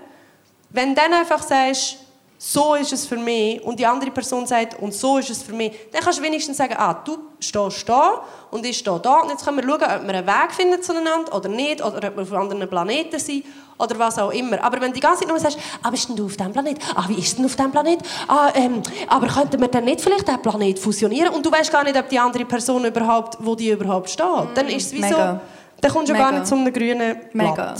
[0.73, 1.97] wenn du dann einfach sagst,
[2.45, 5.53] so ist es für mich und die andere Person sagt, und so ist es für
[5.53, 8.21] mich, dann kannst du wenigstens sagen, ah, du stehst da
[8.51, 11.33] und ich stehe da und jetzt können wir schauen, ob wir einen Weg finden zueinander
[11.33, 13.45] oder nicht, oder ob wir auf anderen Planeten sind
[13.77, 14.61] oder was auch immer.
[14.61, 16.79] Aber wenn du die ganze Zeit nur sagst, ah, bist denn du auf diesem Planet?
[16.95, 17.99] Ah, wie ist es denn auf diesem Planet?
[18.27, 21.33] Ah, ähm, aber könnten wir dann nicht vielleicht diesen Planet fusionieren?
[21.33, 24.25] Und du weißt gar nicht, ob die andere Person überhaupt, wo die überhaupt steht.
[24.25, 25.15] Mm, dann ist es wie Mega.
[25.15, 26.29] so, dann kommst du Mega.
[26.29, 27.33] gar nicht zu einem grünen Blatt.
[27.33, 27.75] Mega.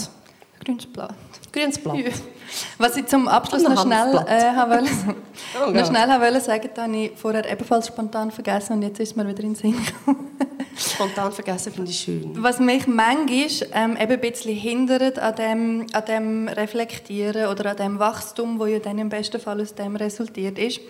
[0.64, 1.14] Grünes Blatt.
[1.52, 1.98] Grünes Blatt.
[1.98, 2.12] Ja.
[2.78, 4.88] Was ich zum Abschluss noch schnell, äh, wollen,
[5.56, 5.88] Oh noch Gott.
[5.88, 9.44] schnell wollen sagen, das habe ich vorher ebenfalls spontan vergessen und jetzt ist mir wieder
[9.44, 10.30] in den Sinn gekommen.
[10.76, 12.32] Spontan vergessen finde ich schön.
[12.41, 17.78] Was mich manchmal ähm, eben ein bisschen hindert an dem, an dem Reflektieren oder an
[17.78, 20.82] dem Wachstum, wo ja dann im besten Fall aus dem resultiert ist,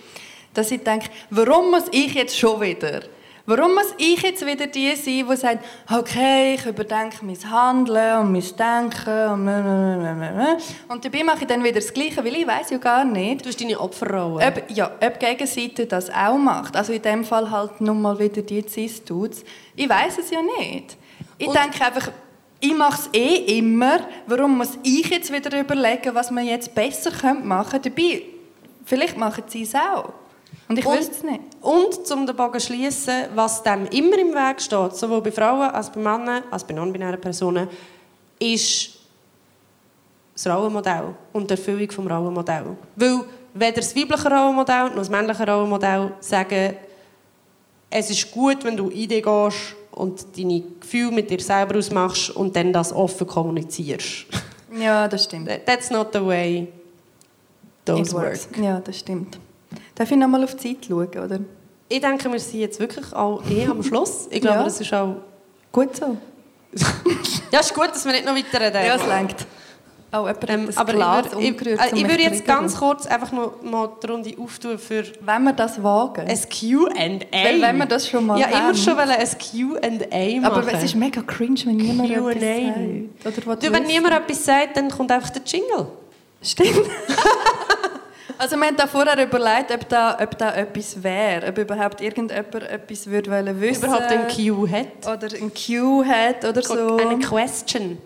[0.54, 3.01] dass ich denke, warum muss ich jetzt schon wieder?
[3.45, 8.31] Warum muss ich jetzt wieder die sein, die sagt, okay, ich überdenke mein Handeln und
[8.31, 12.77] mein Denken und und dabei mache ich dann wieder das Gleiche, weil ich weiß ja
[12.77, 14.47] gar nicht, Du hast deine Opferrolle.
[14.47, 16.73] ob, ja, ob die Gegenseite das auch macht.
[16.77, 19.43] Also in dem Fall halt nun mal wieder die Cis-Dudes.
[19.75, 20.95] Ich weiß es ja nicht.
[21.37, 22.11] Ich Und- denke einfach,
[22.61, 23.99] ich mache es eh immer.
[24.25, 27.89] Warum muss ich jetzt wieder überlegen, was man jetzt besser machen könnte?
[27.89, 28.21] Dabei,
[28.85, 30.13] vielleicht machen sie es auch.
[30.69, 31.41] Und ich wüsste es nicht.
[31.64, 35.70] Und um den Bogen zu schließen, was dem immer im Weg steht, sowohl bei Frauen
[35.72, 37.70] als bei Männern, als bei non-binären Personen,
[38.38, 38.89] ist
[40.34, 42.68] das Rollenmodell und die Erfüllung des Rollenmodells.
[42.97, 43.22] Weil
[43.53, 46.76] weder das weibliche Rollenmodell noch das männliche Rollenmodell sagen,
[47.89, 52.32] es ist gut, wenn du in dich gehst und deine Gefühle mit dir selber ausmachst
[52.32, 54.26] und dann das offen kommunizierst.
[54.78, 55.49] Ja, das stimmt.
[55.66, 56.68] That's not the way
[57.86, 58.24] those It work.
[58.26, 58.47] works.
[58.59, 59.38] Ja, das stimmt.
[59.95, 61.39] Darf ich noch mal auf die Zeit schauen, oder?
[61.89, 64.27] Ich denke, wir sind jetzt wirklich auch eh am Schluss.
[64.31, 64.63] Ich glaube, Ja.
[64.63, 65.15] das ist auch...
[65.71, 66.17] Gut so.
[67.51, 68.83] Ja, ist gut, dass wir nicht noch weiter reden.
[68.85, 69.35] Ja, es längt.
[70.11, 73.31] Oh, jemand Ähm, das aber Glas ich, ich, äh, ich würde jetzt ganz kurz einfach
[73.31, 76.21] noch mal die Runde auftun für Wenn wir das wagen.
[76.27, 77.43] ein Q&A.
[77.43, 78.65] Weil wenn wir das schon mal Ja, haben.
[78.69, 80.45] immer schon wollen ein Q&A machen.
[80.45, 82.31] Aber es ist mega cringe, wenn niemand Q&A.
[82.31, 82.41] etwas
[83.23, 83.47] sagt.
[83.47, 85.87] Oder du, wenn niemand etwas sagt, dann kommt einfach der Jingle.
[86.41, 86.69] Stimmt.
[88.38, 91.47] also wir haben da vorher überlegt, ob da, ob da etwas wäre.
[91.47, 95.07] Ob überhaupt irgendjemand etwas würde wollen wissen Überhaupt ein Q hat.
[95.07, 96.97] Oder ein Q hat oder so.
[96.97, 97.97] Eine Question.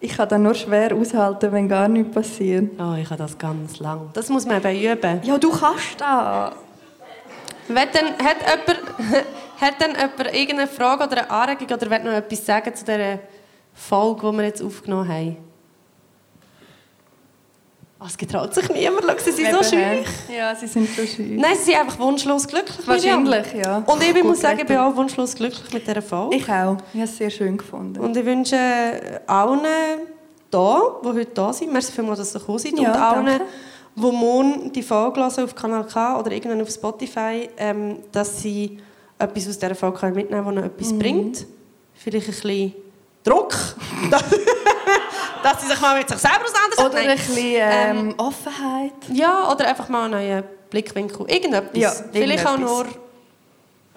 [0.00, 2.70] Ich kann das nur schwer aushalten, wenn gar nichts passiert.
[2.78, 4.10] Oh, ich habe das ganz lang.
[4.12, 5.20] Das muss man eben üben.
[5.22, 6.52] Ja, du kannst das.
[7.68, 9.26] Wenn dann, hat, jemand,
[9.60, 13.18] hat dann jemand irgendeine Frage oder eine Anregung oder will noch etwas sagen zu dieser
[13.74, 15.45] Folge, die wir jetzt aufgenommen haben?
[17.98, 19.04] Oh, es getraut sich niemand.
[19.06, 20.04] Schau, sie sind so schön.
[20.36, 21.36] Ja, sie sind so schön.
[21.36, 22.86] Nein, sie sind einfach wunschlos glücklich.
[22.86, 23.78] Wahrscheinlich, ja.
[23.86, 26.36] Und ich Gut muss sagen, ich bin auch wunschlos glücklich mit dieser Folge.
[26.36, 26.76] Ich auch.
[26.92, 27.98] Ich habe es sehr schön gefunden.
[28.00, 28.58] Und ich wünsche
[29.26, 30.00] allen hier,
[30.52, 33.44] die heute da sind, merci vielmals, dass ihr gekommen seid, Ja, und allen, danke.
[33.94, 38.78] die morgen die Folge hören auf Kanal K oder irgendwann auf Spotify, ähm, dass sie
[39.18, 40.98] etwas aus dieser Folge mitnehmen können, das ihnen etwas Mhm.
[40.98, 41.46] bringt.
[41.94, 42.72] Vielleicht ein bisschen
[43.24, 43.54] Druck.
[45.42, 46.86] dass sie sich mal mit sich selber auseinandersetzen.
[46.86, 47.10] Oder Nein.
[47.10, 48.92] ein bisschen ähm, Offenheit.
[49.12, 51.26] Ja, oder einfach mal einen neuen Blickwinkel.
[51.28, 51.78] Irgendetwas.
[51.78, 52.86] Ja, Vielleicht auch nur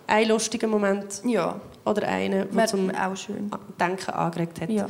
[0.07, 3.51] einen lustigen Moment Ja, oder einen, der zum auch schön.
[3.79, 4.69] Denken angeregt hat.
[4.69, 4.87] Ja.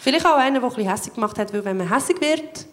[0.00, 2.66] Vielleicht auch einen, der ein bisschen hässig gemacht hat, weil wenn man hässig wird,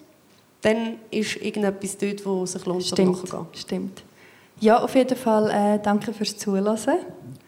[0.61, 3.23] dann ist irgendetwas dort, wo sich lohnt, Stimmt,
[3.53, 4.03] stimmt.
[4.59, 6.77] Ja, auf jeden Fall äh, danke fürs Zuhören.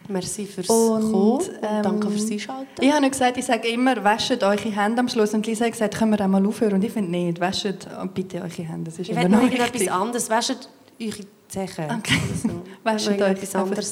[0.09, 2.67] Merci fürs Und, Kommen und ähm, danke fürs Einschalten.
[2.81, 5.33] Ich habe gesagt, ich sage immer, wäscht eure Hände am Schluss.
[5.33, 6.75] Und Lisa hat gesagt, können wir auch mal aufhören?
[6.75, 7.67] Und ich finde nicht, wäscht
[8.13, 8.85] bitte eure Hände.
[8.91, 9.91] Das ist Ich immer will noch wichtig.
[9.91, 10.29] anderes.
[10.29, 10.69] Wäscht
[11.01, 11.85] eure Zechen.
[11.99, 12.19] Okay.
[12.41, 12.47] so.
[12.83, 13.91] Noch euch etwas anderes.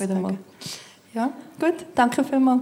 [1.14, 1.86] Ja, gut.
[1.94, 2.62] Danke vielmals.